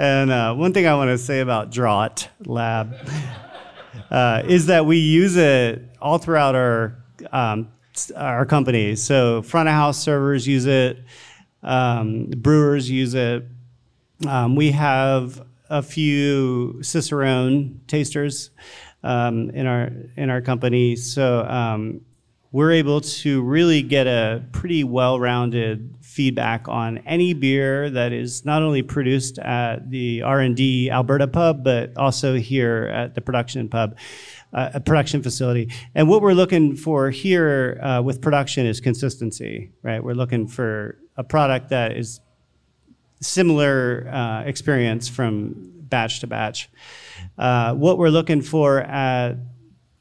[0.00, 2.96] And uh, one thing I want to say about Draught Lab
[4.10, 6.96] uh, is that we use it all throughout our
[7.30, 7.68] um,
[8.16, 8.96] our company.
[8.96, 11.04] So front of house servers use it,
[11.62, 13.46] um, brewers use it.
[14.26, 18.52] Um, we have a few Cicerone tasters
[19.02, 20.96] um, in our in our company.
[20.96, 22.00] So um,
[22.52, 28.62] we're able to really get a pretty well-rounded feedback on any beer that is not
[28.62, 33.96] only produced at the R&D Alberta pub, but also here at the production pub,
[34.52, 35.70] uh, a production facility.
[35.94, 40.02] And what we're looking for here uh, with production is consistency, right?
[40.02, 42.20] We're looking for a product that is
[43.20, 46.68] similar uh, experience from batch to batch.
[47.38, 49.36] Uh, what we're looking for at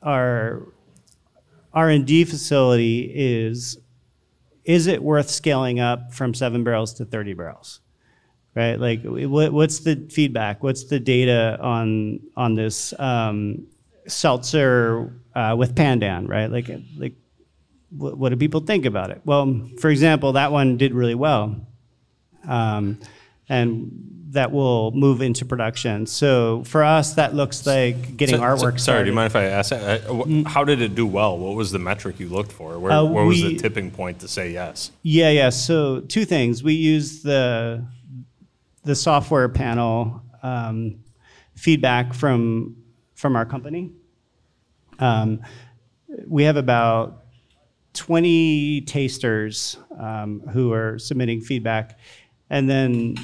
[0.02, 0.64] our
[1.74, 3.78] R&D facility is
[4.70, 7.82] is it worth scaling up from 7 barrels to 30 barrels?
[8.56, 8.80] right?
[8.80, 10.64] Like, what, what's the feedback?
[10.64, 13.68] What's the data on on this um,
[14.08, 16.52] seltzer uh, with Pandan, right?
[16.52, 17.14] Like, like,
[17.90, 19.22] what, what, do people think about it?
[19.24, 21.56] Well, for example, that one did really well,
[22.48, 23.00] um,
[23.48, 26.06] and that will move into production.
[26.06, 28.58] So for us, that looks like getting so, artwork.
[28.58, 29.04] So, sorry, started.
[29.06, 30.06] do you mind if I ask that?
[30.06, 31.38] Uh, how did it do well?
[31.38, 32.78] What was the metric you looked for?
[32.78, 34.92] Where, uh, where was the tipping point to say yes?
[35.02, 35.50] Yeah, yeah.
[35.50, 36.64] So two things.
[36.64, 37.86] We use the
[38.84, 41.04] the software panel um,
[41.56, 42.78] feedback from
[43.16, 43.92] from our company.
[45.00, 45.42] Um,
[46.28, 47.26] we have about
[47.94, 51.98] 20 tasters um, who are submitting feedback,
[52.50, 53.16] and then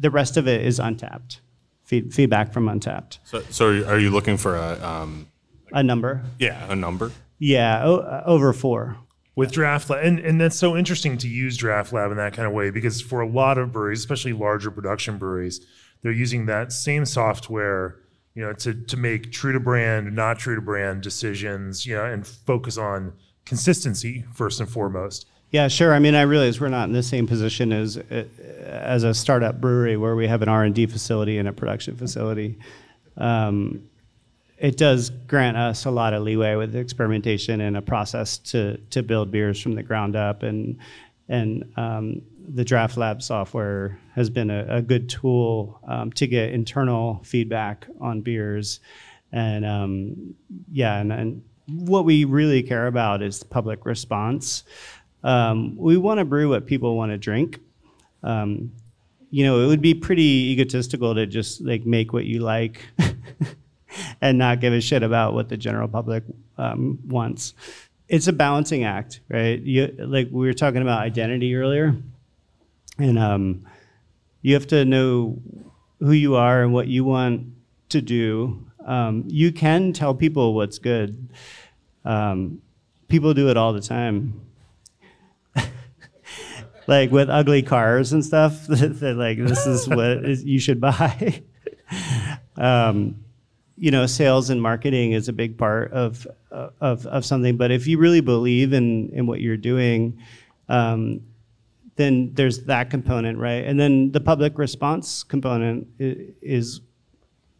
[0.00, 1.38] the rest of it is Untappd.
[1.84, 3.18] Feed, feedback from Untappd.
[3.24, 5.26] So, so are you looking for a um,
[5.72, 6.22] a number?
[6.38, 7.12] Yeah, a number.
[7.38, 8.96] Yeah, o- uh, over four.
[9.36, 12.46] With Draft Lab, and, and that's so interesting to use Draft Lab in that kind
[12.46, 15.64] of way because for a lot of breweries, especially larger production breweries,
[16.02, 17.96] they're using that same software,
[18.34, 22.04] you know, to to make true to brand, not true to brand decisions, you know,
[22.04, 23.12] and focus on
[23.44, 25.26] consistency first and foremost.
[25.50, 25.92] Yeah, sure.
[25.92, 29.96] I mean, I realize we're not in the same position as as a startup brewery
[29.96, 32.58] where we have an R and D facility and a production facility.
[33.16, 33.88] Um,
[34.58, 39.02] it does grant us a lot of leeway with experimentation and a process to to
[39.02, 40.78] build beers from the ground up, and
[41.28, 46.52] and um, the Draft Lab software has been a, a good tool um, to get
[46.52, 48.78] internal feedback on beers,
[49.32, 50.34] and um,
[50.70, 54.64] yeah, and, and what we really care about is public response.
[55.22, 57.60] Um, we want to brew what people want to drink.
[58.22, 58.72] Um,
[59.30, 62.80] you know, it would be pretty egotistical to just like make what you like
[64.20, 66.24] and not give a shit about what the general public
[66.58, 67.54] um, wants.
[68.08, 69.60] It's a balancing act, right?
[69.60, 71.94] You, like we were talking about identity earlier,
[72.98, 73.66] and um,
[74.42, 75.40] you have to know
[76.00, 77.52] who you are and what you want
[77.90, 78.66] to do.
[78.84, 81.28] Um, you can tell people what's good.
[82.04, 82.62] Um,
[83.06, 84.40] people do it all the time
[86.90, 91.42] like with ugly cars and stuff that, like this is what you should buy.
[92.56, 93.24] um,
[93.76, 97.56] you know, sales and marketing is a big part of of of something.
[97.56, 100.20] But if you really believe in in what you're doing,
[100.68, 101.22] um,
[101.94, 103.64] then there's that component, right?
[103.64, 106.80] And then the public response component is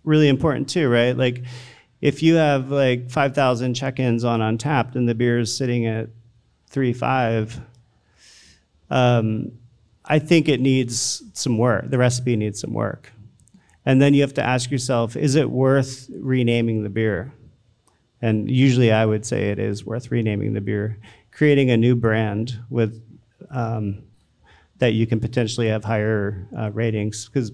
[0.02, 1.16] really important too, right?
[1.16, 1.44] Like
[2.00, 6.08] if you have like 5,000 check-ins on Untappd and the beer is sitting at
[6.68, 7.60] three five
[8.90, 9.52] um,
[10.04, 11.90] I think it needs some work.
[11.90, 13.12] The recipe needs some work.
[13.86, 17.32] And then you have to ask yourself, is it worth renaming the beer?
[18.20, 20.98] And usually I would say it is worth renaming the beer,
[21.30, 23.02] creating a new brand with
[23.50, 24.02] um,
[24.78, 27.52] that you can potentially have higher uh, ratings because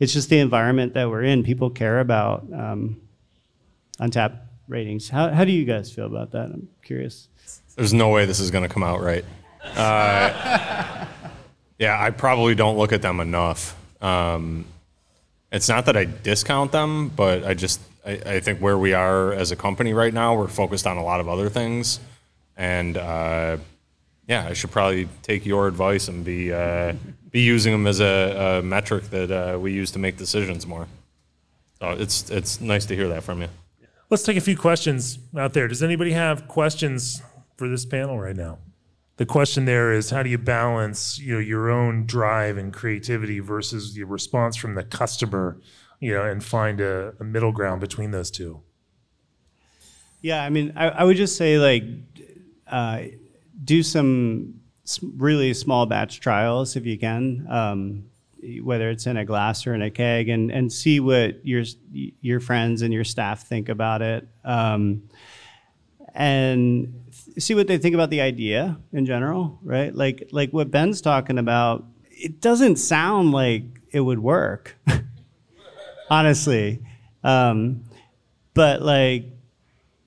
[0.00, 1.42] it's just the environment that we're in.
[1.42, 3.00] People care about um,
[4.00, 5.08] Untappd ratings.
[5.08, 6.46] How, how do you guys feel about that?
[6.46, 7.28] I'm curious.
[7.76, 9.24] There's no way this is going to come out right.
[9.64, 11.06] Uh,
[11.78, 13.76] yeah, I probably don't look at them enough.
[14.02, 14.64] Um,
[15.52, 19.32] it's not that I discount them, but I just I, I, think where we are
[19.32, 22.00] as a company right now, we're focused on a lot of other things,
[22.56, 23.58] and uh,
[24.26, 26.94] yeah, I should probably take your advice and be uh,
[27.30, 30.86] be using them as a, a metric that uh, we use to make decisions more.
[31.78, 33.48] So it's it's nice to hear that from you.
[34.08, 35.68] Let's take a few questions out there.
[35.68, 37.22] Does anybody have questions
[37.56, 38.58] for this panel right now?
[39.20, 43.38] The question there is how do you balance you know your own drive and creativity
[43.38, 45.60] versus the response from the customer
[46.00, 48.62] you know and find a, a middle ground between those two?
[50.22, 51.84] Yeah i mean i, I would just say like
[52.66, 53.02] uh,
[53.62, 54.54] do some
[55.18, 58.04] really small batch trials if you can um,
[58.62, 62.40] whether it's in a glass or in a keg and, and see what your your
[62.40, 64.26] friends and your staff think about it.
[64.44, 65.02] Um,
[66.14, 66.99] and
[67.38, 69.94] see what they think about the idea in general, right?
[69.94, 74.76] Like like what Ben's talking about, it doesn't sound like it would work,
[76.10, 76.82] honestly.
[77.22, 77.84] Um,
[78.54, 79.26] but like,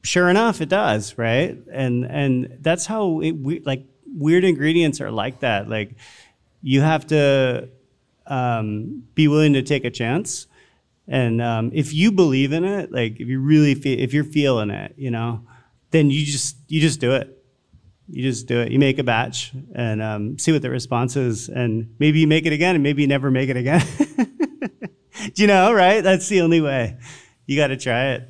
[0.04, 1.58] sure enough, it does, right?
[1.72, 5.70] And and that's how it, we, like weird ingredients are like that.
[5.70, 5.96] Like,
[6.62, 7.70] you have to
[8.28, 10.48] um, be willing to take a chance.
[11.08, 14.70] And um, if you believe in it, like if you really feel, if you're feeling
[14.70, 15.42] it, you know,
[15.94, 17.40] then you just you just do it.
[18.10, 18.72] You just do it.
[18.72, 22.46] You make a batch and um, see what the response is, and maybe you make
[22.46, 23.86] it again, and maybe you never make it again.
[25.34, 25.72] do you know?
[25.72, 26.02] Right?
[26.02, 26.98] That's the only way.
[27.46, 28.30] You got to try it.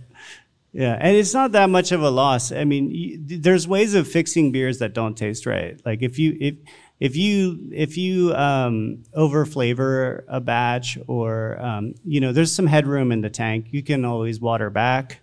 [0.74, 2.52] Yeah, and it's not that much of a loss.
[2.52, 5.80] I mean, you, there's ways of fixing beers that don't taste right.
[5.86, 6.56] Like if you if
[7.00, 12.68] if you if you um, over flavor a batch or um, you know there's some
[12.68, 15.22] headroom in the tank, you can always water back,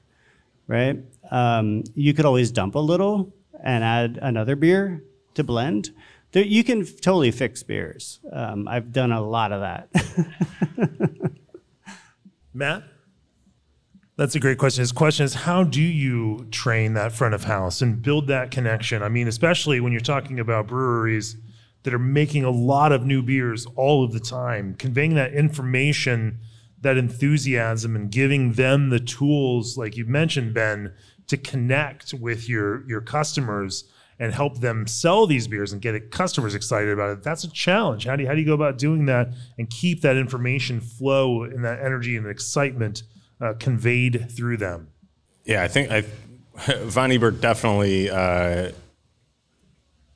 [0.71, 0.97] right?
[1.33, 5.03] Um, you could always dump a little and add another beer
[5.35, 5.91] to blend.
[6.31, 8.21] There, you can totally fix beers.
[8.33, 9.89] Um, I've done a lot of that.
[12.55, 12.85] Matt?
[14.17, 14.83] That's a great question.
[14.83, 19.03] His question is how do you train that front of house and build that connection?
[19.03, 21.37] I mean, especially when you're talking about breweries
[21.83, 26.39] that are making a lot of new beers all of the time, conveying that information,
[26.81, 30.93] that enthusiasm, and giving them the tools, like you mentioned, Ben,
[31.27, 33.85] to connect with your your customers
[34.21, 37.23] and help them sell these beers and get customers excited about it.
[37.23, 38.05] That's a challenge.
[38.05, 41.43] How do you, how do you go about doing that and keep that information flow
[41.45, 43.03] and that energy and excitement
[43.41, 44.89] uh, conveyed through them?
[45.47, 46.05] Yeah, I think I,
[46.83, 48.73] Von Ebert definitely uh,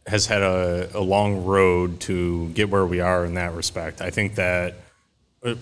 [0.07, 4.03] has had a, a long road to get where we are in that respect.
[4.03, 4.75] I think that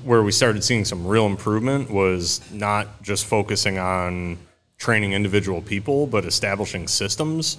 [0.05, 4.39] where we started seeing some real improvement was not just focusing on
[4.79, 7.59] training individual people, but establishing systems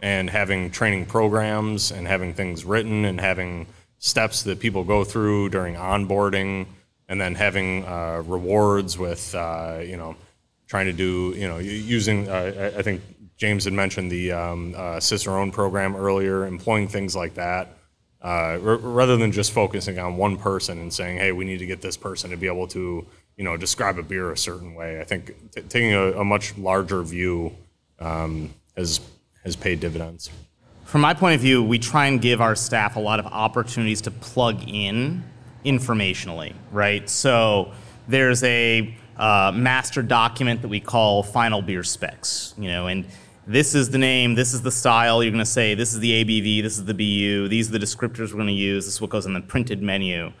[0.00, 3.66] and having training programs and having things written and having
[3.98, 6.66] steps that people go through during onboarding
[7.08, 10.14] and then having uh, rewards with uh, you know
[10.66, 13.02] trying to do you know using uh, I think
[13.36, 17.76] James had mentioned the um, uh, Cicerone program earlier, employing things like that.
[18.24, 21.66] Uh, r- rather than just focusing on one person and saying, "Hey, we need to
[21.66, 23.06] get this person to be able to,
[23.36, 26.56] you know, describe a beer a certain way," I think t- taking a, a, much
[26.56, 27.54] larger view
[28.00, 29.00] um, has
[29.44, 30.30] has paid dividends.
[30.84, 34.00] From my point of view, we try and give our staff a lot of opportunities
[34.02, 35.22] to plug in
[35.66, 37.06] informationally, right?
[37.10, 37.72] So
[38.08, 43.04] there's a uh, master document that we call final beer specs, you know, and
[43.46, 45.22] this is the name, this is the style.
[45.22, 47.84] You're going to say this is the ABV, this is the BU, these are the
[47.84, 48.86] descriptors we're going to use.
[48.86, 50.32] This is what goes in the printed menu.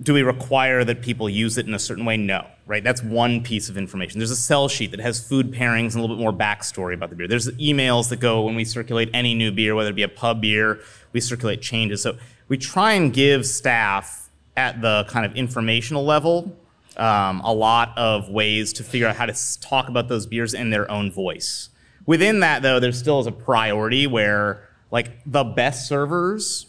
[0.00, 2.16] Do we require that people use it in a certain way?
[2.16, 2.84] No, right?
[2.84, 4.20] That's one piece of information.
[4.20, 7.10] There's a sell sheet that has food pairings and a little bit more backstory about
[7.10, 7.26] the beer.
[7.26, 10.40] There's emails that go when we circulate any new beer, whether it be a pub
[10.42, 10.80] beer,
[11.12, 12.02] we circulate changes.
[12.02, 12.16] So
[12.46, 16.56] we try and give staff at the kind of informational level
[16.98, 20.70] um, a lot of ways to figure out how to talk about those beers in
[20.70, 21.67] their own voice.
[22.08, 26.64] Within that, though, there still is a priority where like the best servers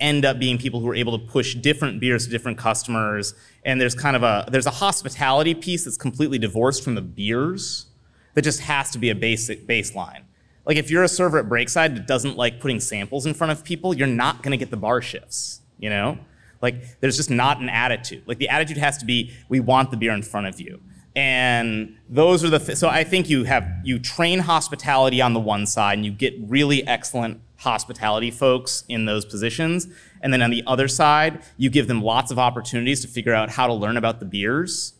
[0.00, 3.34] end up being people who are able to push different beers to different customers.
[3.66, 7.88] And there's kind of a there's a hospitality piece that's completely divorced from the beers
[8.32, 10.22] that just has to be a basic baseline.
[10.64, 13.62] Like if you're a server at breakside that doesn't like putting samples in front of
[13.64, 16.18] people you're not going to get the bar shifts you know?
[16.62, 18.22] Like there's just not an attitude.
[18.26, 20.80] Like the attitude has to be we want the beer in front of you
[21.18, 25.40] and those are the th- so i think you have you train hospitality on the
[25.40, 29.88] one side and you get really excellent hospitality folks in those positions.
[30.22, 33.50] And then on the other side you give them lots of opportunities to figure out
[33.50, 34.94] how to learn about the beers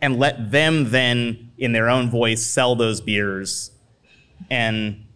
[0.00, 3.70] and let them then in their own voice sell those beers.
[4.50, 5.06] And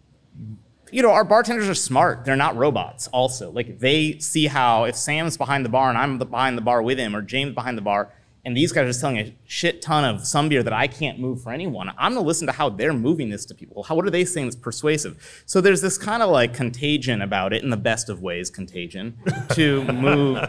[0.91, 2.23] you know our bartenders are smart.
[2.23, 3.51] They're not robots also.
[3.51, 6.97] Like they see how if sam's behind the bar and i'm behind the bar with
[6.97, 8.13] him or james behind the bar
[8.47, 11.19] and these guys are just telling a shit ton of some beer that I can't
[11.19, 11.91] move for anyone.
[11.97, 13.83] I'm gonna listen to how they're moving this to people.
[13.83, 15.43] How what are they saying that's persuasive?
[15.45, 19.17] So there's this kind of like contagion about it in the best of ways, contagion,
[19.49, 20.39] to move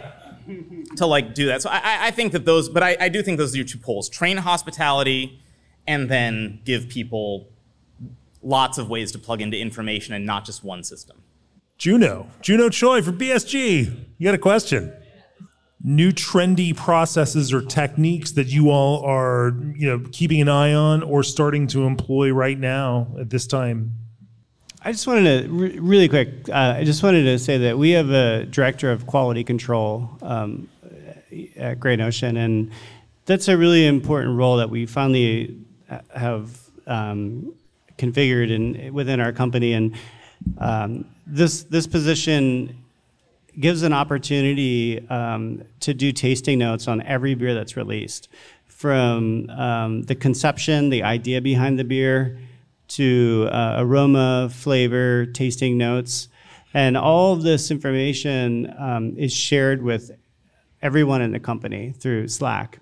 [0.96, 1.60] to like do that.
[1.60, 3.78] So I, I think that those, but I, I do think those are your two
[3.78, 5.42] poles: train hospitality,
[5.88, 7.48] and then give people
[8.44, 11.20] lots of ways to plug into information and not just one system.
[11.78, 13.92] Juno, Juno Choi for BSG.
[14.18, 14.92] You got a question?
[15.82, 21.02] New trendy processes or techniques that you all are you know keeping an eye on
[21.02, 23.92] or starting to employ right now at this time?
[24.82, 27.90] I just wanted to re- really quick uh, i just wanted to say that we
[27.90, 30.68] have a director of quality control um,
[31.56, 32.70] at great ocean and
[33.28, 35.54] that's a really important role that we finally
[35.90, 37.54] uh, have um,
[37.98, 39.74] configured in within our company.
[39.74, 39.94] And
[40.56, 42.74] um, this this position
[43.60, 48.28] gives an opportunity um, to do tasting notes on every beer that's released,
[48.66, 52.38] from um, the conception, the idea behind the beer,
[52.86, 56.28] to uh, aroma, flavor, tasting notes.
[56.72, 60.12] And all of this information um, is shared with
[60.80, 62.78] everyone in the company through Slack.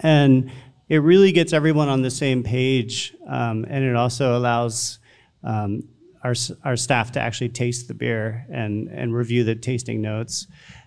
[0.00, 0.50] And
[0.88, 4.98] it really gets everyone on the same page, um, and it also allows
[5.44, 5.88] um,
[6.22, 10.46] our, our staff to actually taste the beer and, and review the tasting notes.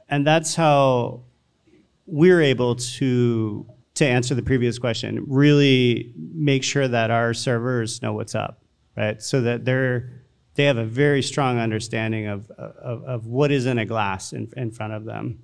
[0.10, 1.24] And that's how
[2.06, 3.66] we're able to
[3.96, 8.64] to answer the previous question, really make sure that our servers know what's up,
[8.98, 9.22] right?
[9.22, 10.10] So that they're
[10.56, 14.52] they have a very strong understanding of, of, of what is in a glass in,
[14.56, 15.44] in front of them.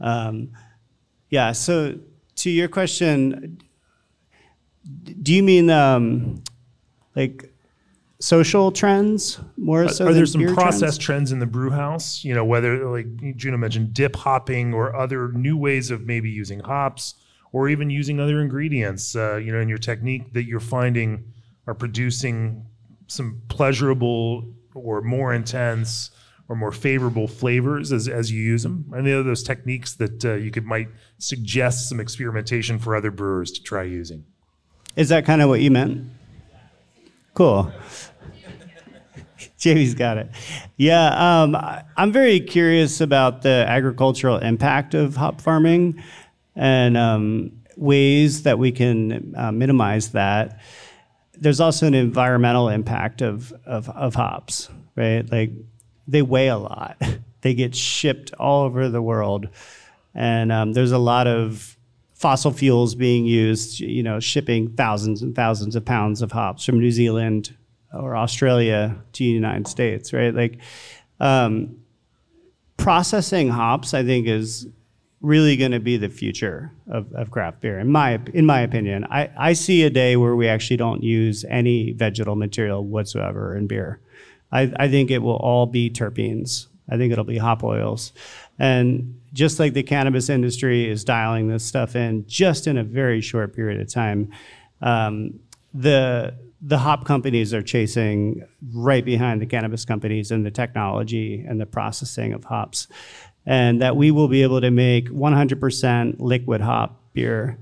[0.00, 0.50] Um,
[1.28, 1.98] yeah, so
[2.36, 3.58] to your question,
[5.22, 6.42] do you mean um,
[7.16, 7.51] like
[8.22, 10.06] social trends more so?
[10.06, 10.98] Are there than some process trends?
[10.98, 12.24] trends in the brew house?
[12.24, 16.60] You know, whether like Juno mentioned dip hopping or other new ways of maybe using
[16.60, 17.14] hops
[17.52, 21.32] or even using other ingredients, uh, you know, in your technique that you're finding
[21.66, 22.64] are producing
[23.08, 26.10] some pleasurable or more intense
[26.48, 28.92] or more favorable flavors as, as you use them?
[28.96, 33.50] Any of those techniques that uh, you could might suggest some experimentation for other brewers
[33.52, 34.24] to try using?
[34.94, 36.08] Is that kind of what you meant?
[37.34, 37.72] Cool.
[39.62, 40.28] Jamie's got it.
[40.76, 41.56] Yeah, um,
[41.96, 46.02] I'm very curious about the agricultural impact of hop farming
[46.56, 50.58] and um, ways that we can uh, minimize that.
[51.34, 55.30] There's also an environmental impact of, of, of hops, right?
[55.30, 55.52] Like
[56.08, 57.00] they weigh a lot.
[57.42, 59.48] They get shipped all over the world,
[60.14, 61.76] and um, there's a lot of
[62.14, 63.80] fossil fuels being used.
[63.80, 67.56] You know, shipping thousands and thousands of pounds of hops from New Zealand
[67.92, 70.34] or Australia to the United States, right?
[70.34, 70.58] Like
[71.20, 71.76] um,
[72.76, 74.66] processing hops, I think, is
[75.20, 79.04] really going to be the future of, of craft beer, in my in my opinion.
[79.04, 83.66] I, I see a day where we actually don't use any vegetal material whatsoever in
[83.68, 84.00] beer.
[84.50, 86.66] I, I think it will all be terpenes.
[86.90, 88.12] I think it'll be hop oils.
[88.58, 93.20] And just like the cannabis industry is dialing this stuff in just in a very
[93.20, 94.30] short period of time,
[94.82, 95.38] um,
[95.72, 101.60] the the hop companies are chasing right behind the cannabis companies in the technology and
[101.60, 102.86] the processing of hops,
[103.44, 107.58] and that we will be able to make 100% liquid hop beer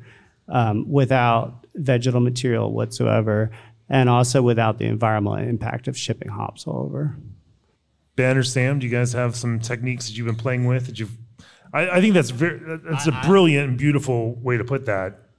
[0.48, 3.50] um, without vegetal material whatsoever,
[3.88, 7.16] and also without the environmental impact of shipping hops all over.
[8.16, 10.98] Ben or Sam, do you guys have some techniques that you've been playing with that
[10.98, 11.16] you've?
[11.72, 15.29] I, I think that's very that's a brilliant and beautiful way to put that.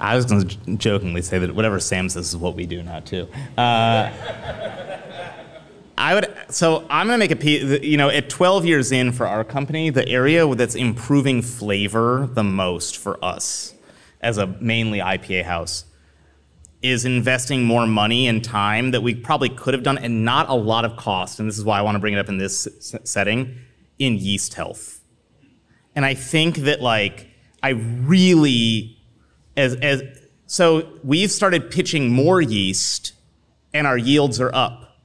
[0.00, 3.00] I was going to jokingly say that whatever Sam says is what we do now
[3.00, 3.28] too.
[3.56, 4.10] Uh,
[5.98, 6.34] I would.
[6.48, 7.82] So I'm going to make a piece.
[7.82, 12.42] You know, at 12 years in for our company, the area that's improving flavor the
[12.42, 13.74] most for us,
[14.22, 15.84] as a mainly IPA house,
[16.80, 20.54] is investing more money and time that we probably could have done, and not a
[20.54, 21.38] lot of cost.
[21.38, 22.66] And this is why I want to bring it up in this
[23.04, 23.58] setting
[23.98, 25.02] in yeast health.
[25.94, 27.28] And I think that like
[27.62, 28.99] I really
[29.60, 30.02] as as
[30.46, 33.12] so we've started pitching more yeast
[33.72, 34.98] and our yields are up.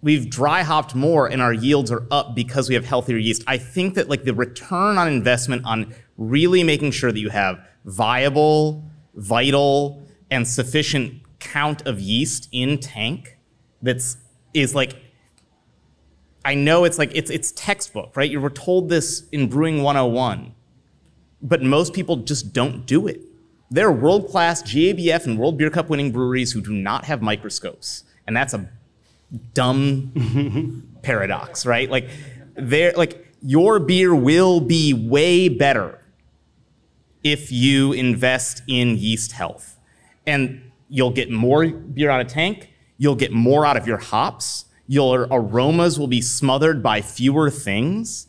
[0.00, 3.42] We've dry hopped more and our yields are up because we have healthier yeast.
[3.46, 7.58] I think that like the return on investment on really making sure that you have
[7.84, 8.84] viable,
[9.14, 13.36] vital, and sufficient count of yeast in tank
[13.82, 14.16] that's
[14.54, 14.96] is like
[16.44, 18.30] I know it's like it's it's textbook, right?
[18.30, 20.54] You were told this in Brewing 101,
[21.42, 23.20] but most people just don't do it.
[23.70, 27.20] There are world class GABF and World Beer Cup winning breweries who do not have
[27.20, 28.68] microscopes, and that's a
[29.52, 31.90] dumb paradox, right?
[31.90, 32.08] Like,
[32.56, 36.02] like your beer will be way better
[37.22, 39.78] if you invest in yeast health,
[40.26, 42.72] and you'll get more beer out of tank.
[42.96, 44.64] You'll get more out of your hops.
[44.86, 48.27] Your aromas will be smothered by fewer things.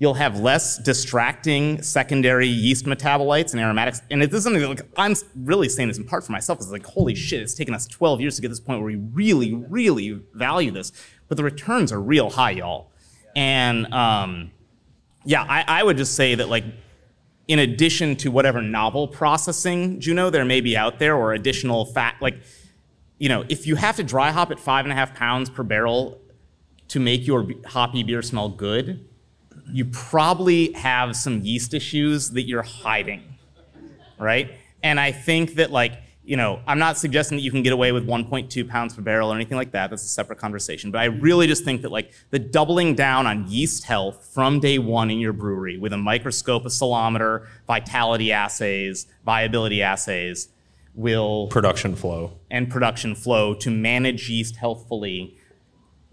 [0.00, 4.00] You'll have less distracting secondary yeast metabolites and aromatics.
[4.10, 6.60] And it is something that like, I'm really saying this in part for myself.
[6.60, 8.86] It's like, holy shit, it's taken us 12 years to get to this point where
[8.86, 10.92] we really, really value this.
[11.26, 12.92] But the returns are real high, y'all.
[13.34, 14.52] And um,
[15.24, 16.64] yeah, I, I would just say that like,
[17.48, 22.16] in addition to whatever novel processing, Juno, there may be out there, or additional fat,
[22.20, 22.38] like,
[23.18, 25.62] you know, if you have to dry hop at five and a half pounds per
[25.62, 26.20] barrel
[26.88, 29.07] to make your hoppy beer smell good,
[29.72, 33.22] you probably have some yeast issues that you're hiding,
[34.18, 34.52] right?
[34.82, 37.90] And I think that, like, you know, I'm not suggesting that you can get away
[37.90, 39.88] with 1.2 pounds per barrel or anything like that.
[39.88, 40.90] That's a separate conversation.
[40.90, 44.78] But I really just think that, like, the doubling down on yeast health from day
[44.78, 50.48] one in your brewery with a microscope, a salometer, vitality assays, viability assays
[50.94, 52.32] will Production flow.
[52.50, 55.37] and production flow to manage yeast healthfully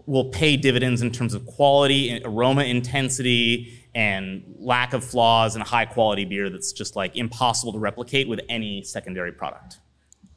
[0.06, 5.66] will pay dividends in terms of quality, aroma intensity, and lack of flaws and a
[5.66, 9.78] high quality beer that's just like impossible to replicate with any secondary product.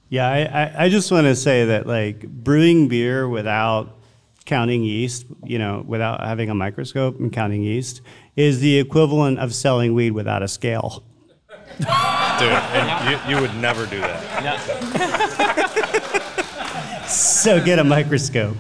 [0.10, 3.98] Yeah, I, I, I just want to say that like brewing beer without
[4.46, 8.02] counting yeast, you know, without having a microscope and counting yeast,
[8.36, 11.04] is the equivalent of selling weed without a scale.
[11.78, 15.36] Dude, and you, you would never do that.
[17.10, 18.56] So get a microscope.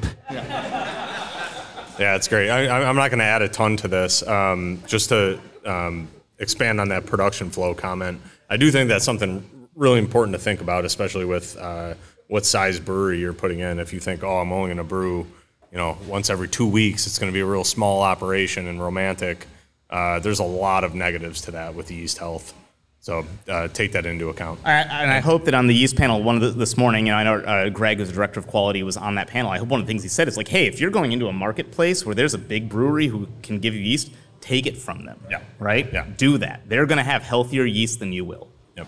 [1.99, 2.49] Yeah, it's great.
[2.49, 4.25] I, I'm not going to add a ton to this.
[4.25, 6.07] Um, just to um,
[6.39, 9.43] expand on that production flow comment, I do think that's something
[9.75, 11.95] really important to think about, especially with uh,
[12.27, 13.79] what size brewery you're putting in.
[13.79, 15.27] If you think, oh, I'm only going to brew,
[15.71, 18.81] you know, once every two weeks, it's going to be a real small operation and
[18.81, 19.45] romantic.
[19.89, 22.53] Uh, there's a lot of negatives to that with yeast health.
[23.01, 24.59] So uh, take that into account.
[24.65, 27.13] I, and I hope that on the yeast panel, one of the, this morning, you
[27.13, 29.51] know, I know uh, Greg, who's the director of quality, was on that panel.
[29.51, 31.27] I hope one of the things he said is like, hey, if you're going into
[31.27, 34.11] a marketplace where there's a big brewery who can give you yeast,
[34.41, 35.17] take it from them.
[35.29, 35.41] Yeah.
[35.59, 35.91] Right.
[35.93, 36.07] Yeah.
[36.17, 36.67] Do that.
[36.67, 38.49] They're going to have healthier yeast than you will.
[38.75, 38.87] Yep.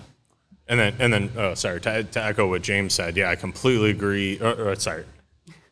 [0.68, 3.92] And then, and then, uh, sorry, to, to echo what James said, yeah, I completely
[3.92, 4.40] agree.
[4.40, 5.06] Or, or, sorry,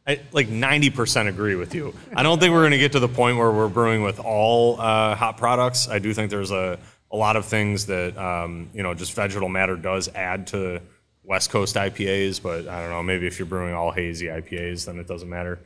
[0.08, 1.94] I like 90% agree with you.
[2.16, 4.80] I don't think we're going to get to the point where we're brewing with all
[4.80, 5.90] uh, hop products.
[5.90, 6.80] I do think there's a,
[7.12, 10.82] a lot of things that, um, you know, just vegetal matter does add to
[11.24, 15.00] West Coast IPAs, but I don't know, maybe if you're brewing all hazy IPAs, then
[15.00, 15.60] it doesn't matter.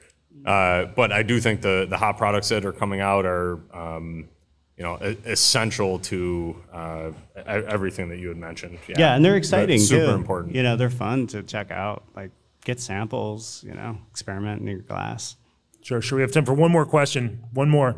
[0.45, 4.28] Uh, but I do think the, the hop products that are coming out are, um,
[4.78, 4.95] you know,
[5.26, 8.80] essential to uh, e- everything that you had mentioned.
[8.88, 10.11] Yeah, and they're exciting That's super too.
[10.14, 10.56] important.
[10.56, 12.03] You know, they're fun to check out.
[12.15, 12.32] Like,
[12.65, 13.64] get samples.
[13.68, 15.36] You know, experiment in your glass.
[15.82, 16.15] Sure, sure.
[16.18, 17.44] We have time for one more question.
[17.53, 17.98] One more.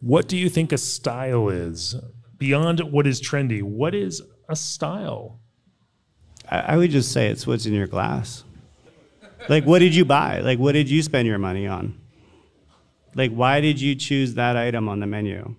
[0.00, 1.94] What do you think a style is?
[2.40, 5.38] Beyond what is trendy, what is a style?
[6.50, 8.44] I, I would just say it's what's in your glass.
[9.48, 10.40] Like, what did you buy?
[10.40, 12.00] Like, what did you spend your money on?
[13.14, 15.54] Like, why did you choose that item on the menu?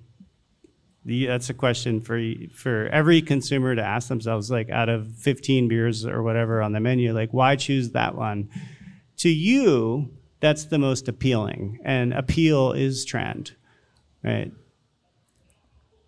[1.06, 2.20] The, that's a question for
[2.56, 4.50] for every consumer to ask themselves.
[4.50, 8.50] Like, out of 15 beers or whatever on the menu, like, why choose that one?
[9.18, 13.56] To you, that's the most appealing, and appeal is trend,
[14.24, 14.52] right?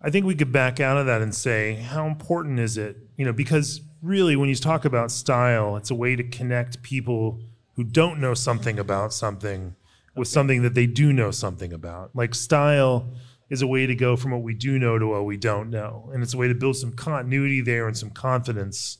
[0.04, 2.98] I think we could back out of that and say, how important is it?
[3.16, 7.40] You know, because really, when you talk about style, it's a way to connect people
[7.76, 9.74] who don't know something about something
[10.14, 12.14] with something that they do know something about.
[12.14, 13.08] Like, style
[13.48, 16.10] is a way to go from what we do know to what we don't know.
[16.12, 18.98] And it's a way to build some continuity there and some confidence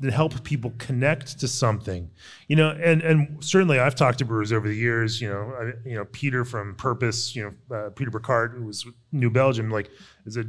[0.00, 2.10] that help people connect to something.
[2.46, 5.20] You know, and and certainly I've talked to brewers over the years.
[5.20, 7.34] You know, I, you know Peter from Purpose.
[7.34, 9.90] You know, uh, Peter Bouckaert, who was New Belgium, like
[10.26, 10.44] is a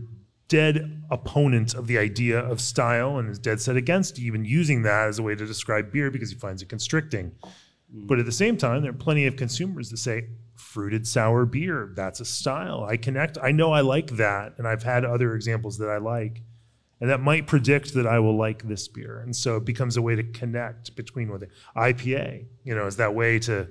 [0.48, 5.07] dead opponent of the idea of style and is dead set against even using that
[5.07, 7.31] as a way to describe beer because he finds it constricting.
[7.91, 11.91] But at the same time, there are plenty of consumers that say fruited sour beer,
[11.95, 12.84] that's a style.
[12.84, 13.40] I connect.
[13.41, 16.44] I know I like that, and I've had other examples that I like
[17.01, 19.19] and that might predict that I will like this beer.
[19.19, 22.97] And so it becomes a way to connect between what the IPA, you know, is
[22.97, 23.67] that way to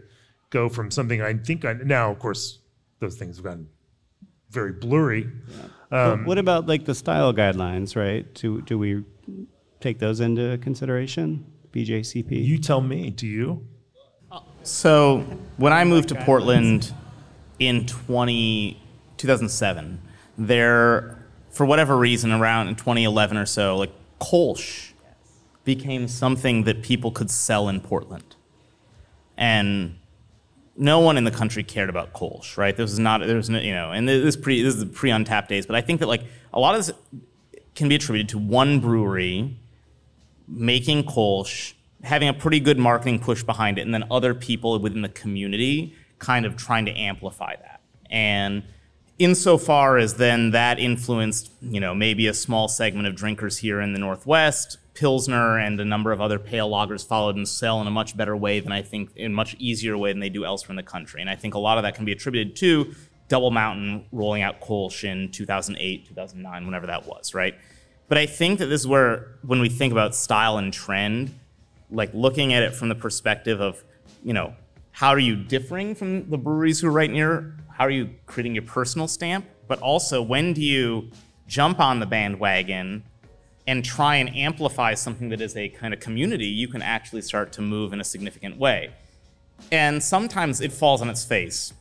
[0.51, 2.61] go from something I think I now, of course,
[3.01, 3.69] those things have gotten
[4.51, 5.31] very blurry.
[5.91, 8.33] But um, what about like the style guidelines, right?
[8.35, 9.05] Do do we
[9.81, 11.45] take those into consideration?
[11.73, 12.45] BJCP.
[12.45, 13.67] You tell me, do you?
[14.63, 15.19] So
[15.57, 16.93] when I moved to Portland
[17.59, 18.81] in 20,
[19.17, 20.01] 2007,
[20.37, 21.18] there,
[21.51, 24.93] for whatever reason, around in 2011 or so, like Kolsch
[25.65, 28.37] became something that people could sell in Portland.
[29.37, 29.99] And
[30.77, 32.77] no one in the country cared about Kolsch, right?
[32.77, 35.11] This is not, there's no, you know, and this is pre, this is the pre
[35.11, 35.67] Untappd days.
[35.67, 36.23] But I think that like
[36.53, 36.97] a lot of this
[37.75, 39.57] can be attributed to one brewery
[40.47, 45.03] making Kolsch, having a pretty good marketing push behind it, and then other people within
[45.03, 47.81] the community kind of trying to amplify that.
[48.11, 48.63] And
[49.19, 53.93] insofar as then that influenced, you know, maybe a small segment of drinkers here in
[53.93, 57.91] the Northwest, Pilsner and a number of other pale lagers followed and sell in a
[57.91, 60.73] much better way than I think, in a much easier way than they do elsewhere
[60.73, 61.21] in the country.
[61.21, 62.95] And I think a lot of that can be attributed to
[63.29, 67.55] Double Mountain rolling out Kolsch in 2008, 2009, whenever that was, right?
[68.09, 71.35] But I think that this is where, when we think about style and trend,
[71.91, 73.85] like looking at it from the perspective of,
[74.25, 74.55] you know,
[74.91, 77.55] how are you differing from the breweries who are right near?
[77.79, 79.47] How are you creating your personal stamp?
[79.69, 81.13] But also, when do you
[81.47, 83.05] jump on the bandwagon
[83.69, 86.47] and try and amplify something that is a kind of community?
[86.47, 88.91] You can actually start to move in a significant way.
[89.71, 91.73] And sometimes it falls on its face.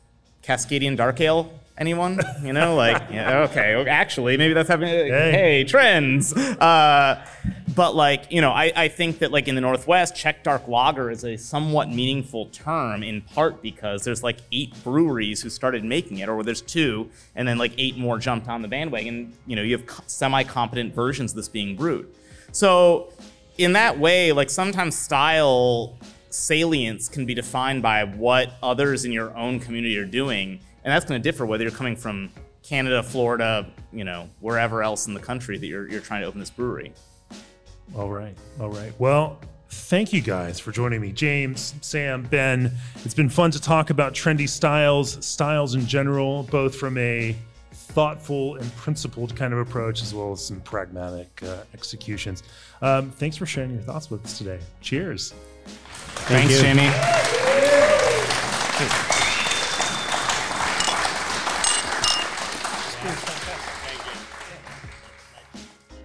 [0.43, 2.19] Cascadian Dark Ale, anyone?
[2.43, 4.89] You know, like, yeah, okay, actually, maybe that's happening.
[4.91, 5.63] Hey, Hey.
[5.63, 6.31] trends.
[6.31, 7.25] Uh,
[7.77, 11.11] but like, you know, I, I think that like in the Northwest, Czech Dark Lager
[11.11, 16.17] is a somewhat meaningful term in part because there's like eight breweries who started making
[16.17, 19.31] it, or there's two, and then like eight more jumped on the bandwagon.
[19.45, 22.11] You know, you have semi-competent versions of this being brewed.
[22.51, 23.13] So
[23.59, 25.99] in that way, like sometimes style
[26.31, 31.05] salience can be defined by what others in your own community are doing, and that's
[31.05, 32.31] going to differ whether you're coming from
[32.63, 36.39] Canada, Florida, you know, wherever else in the country that you're, you're trying to open
[36.39, 36.91] this brewery.
[37.95, 38.35] All right.
[38.59, 38.93] All right.
[38.99, 39.39] Well,
[39.69, 41.11] thank you guys for joining me.
[41.11, 42.71] James, Sam, Ben.
[43.03, 47.35] It's been fun to talk about trendy styles, styles in general, both from a
[47.71, 52.43] thoughtful and principled kind of approach as well as some pragmatic uh, executions.
[52.81, 54.59] Um, thanks for sharing your thoughts with us today.
[54.81, 55.33] Cheers.
[55.65, 56.61] Thank Thanks, you.
[56.61, 56.91] Jamie.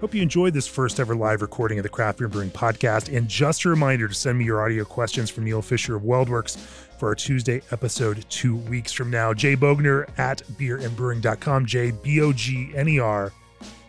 [0.03, 3.16] Hope you enjoyed this first ever live recording of the Craft Beer Brewing podcast.
[3.16, 6.57] And just a reminder to send me your audio questions for Neil Fisher of WeldWerks
[6.99, 9.33] for our Tuesday episode two weeks from now.
[9.33, 11.66] Jay Bogner at beerandbrewing.com.
[11.66, 13.33] J B O G N E R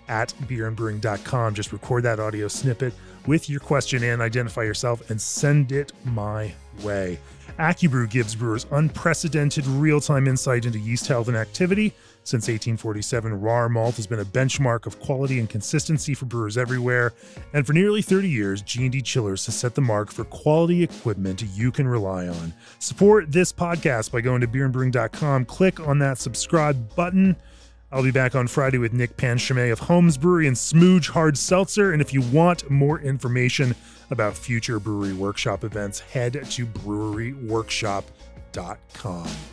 [0.08, 1.56] at beerandbrewing.com.
[1.56, 2.94] Just record that audio snippet
[3.26, 6.54] with your question and identify yourself and send it my
[6.84, 7.18] way.
[7.58, 11.92] AccuBrew gives brewers unprecedented real time insight into yeast health and activity.
[12.26, 17.12] Since 1847, Rahr Malt has been a benchmark of quality and consistency for brewers everywhere,
[17.54, 21.70] and for nearly 30 years, G&D Chillers has set the mark for quality equipment you
[21.70, 22.54] can rely on.
[22.80, 27.36] Support this podcast by going to beerandbrewing.com, click on that subscribe button.
[27.92, 31.92] I'll be back on Friday with Nick Panchame of Homes Brewery and Smooj Hard Seltzer.
[31.92, 33.76] And if you want more information
[34.10, 39.53] about future brewery workshop events, head to breweryworkshop.com.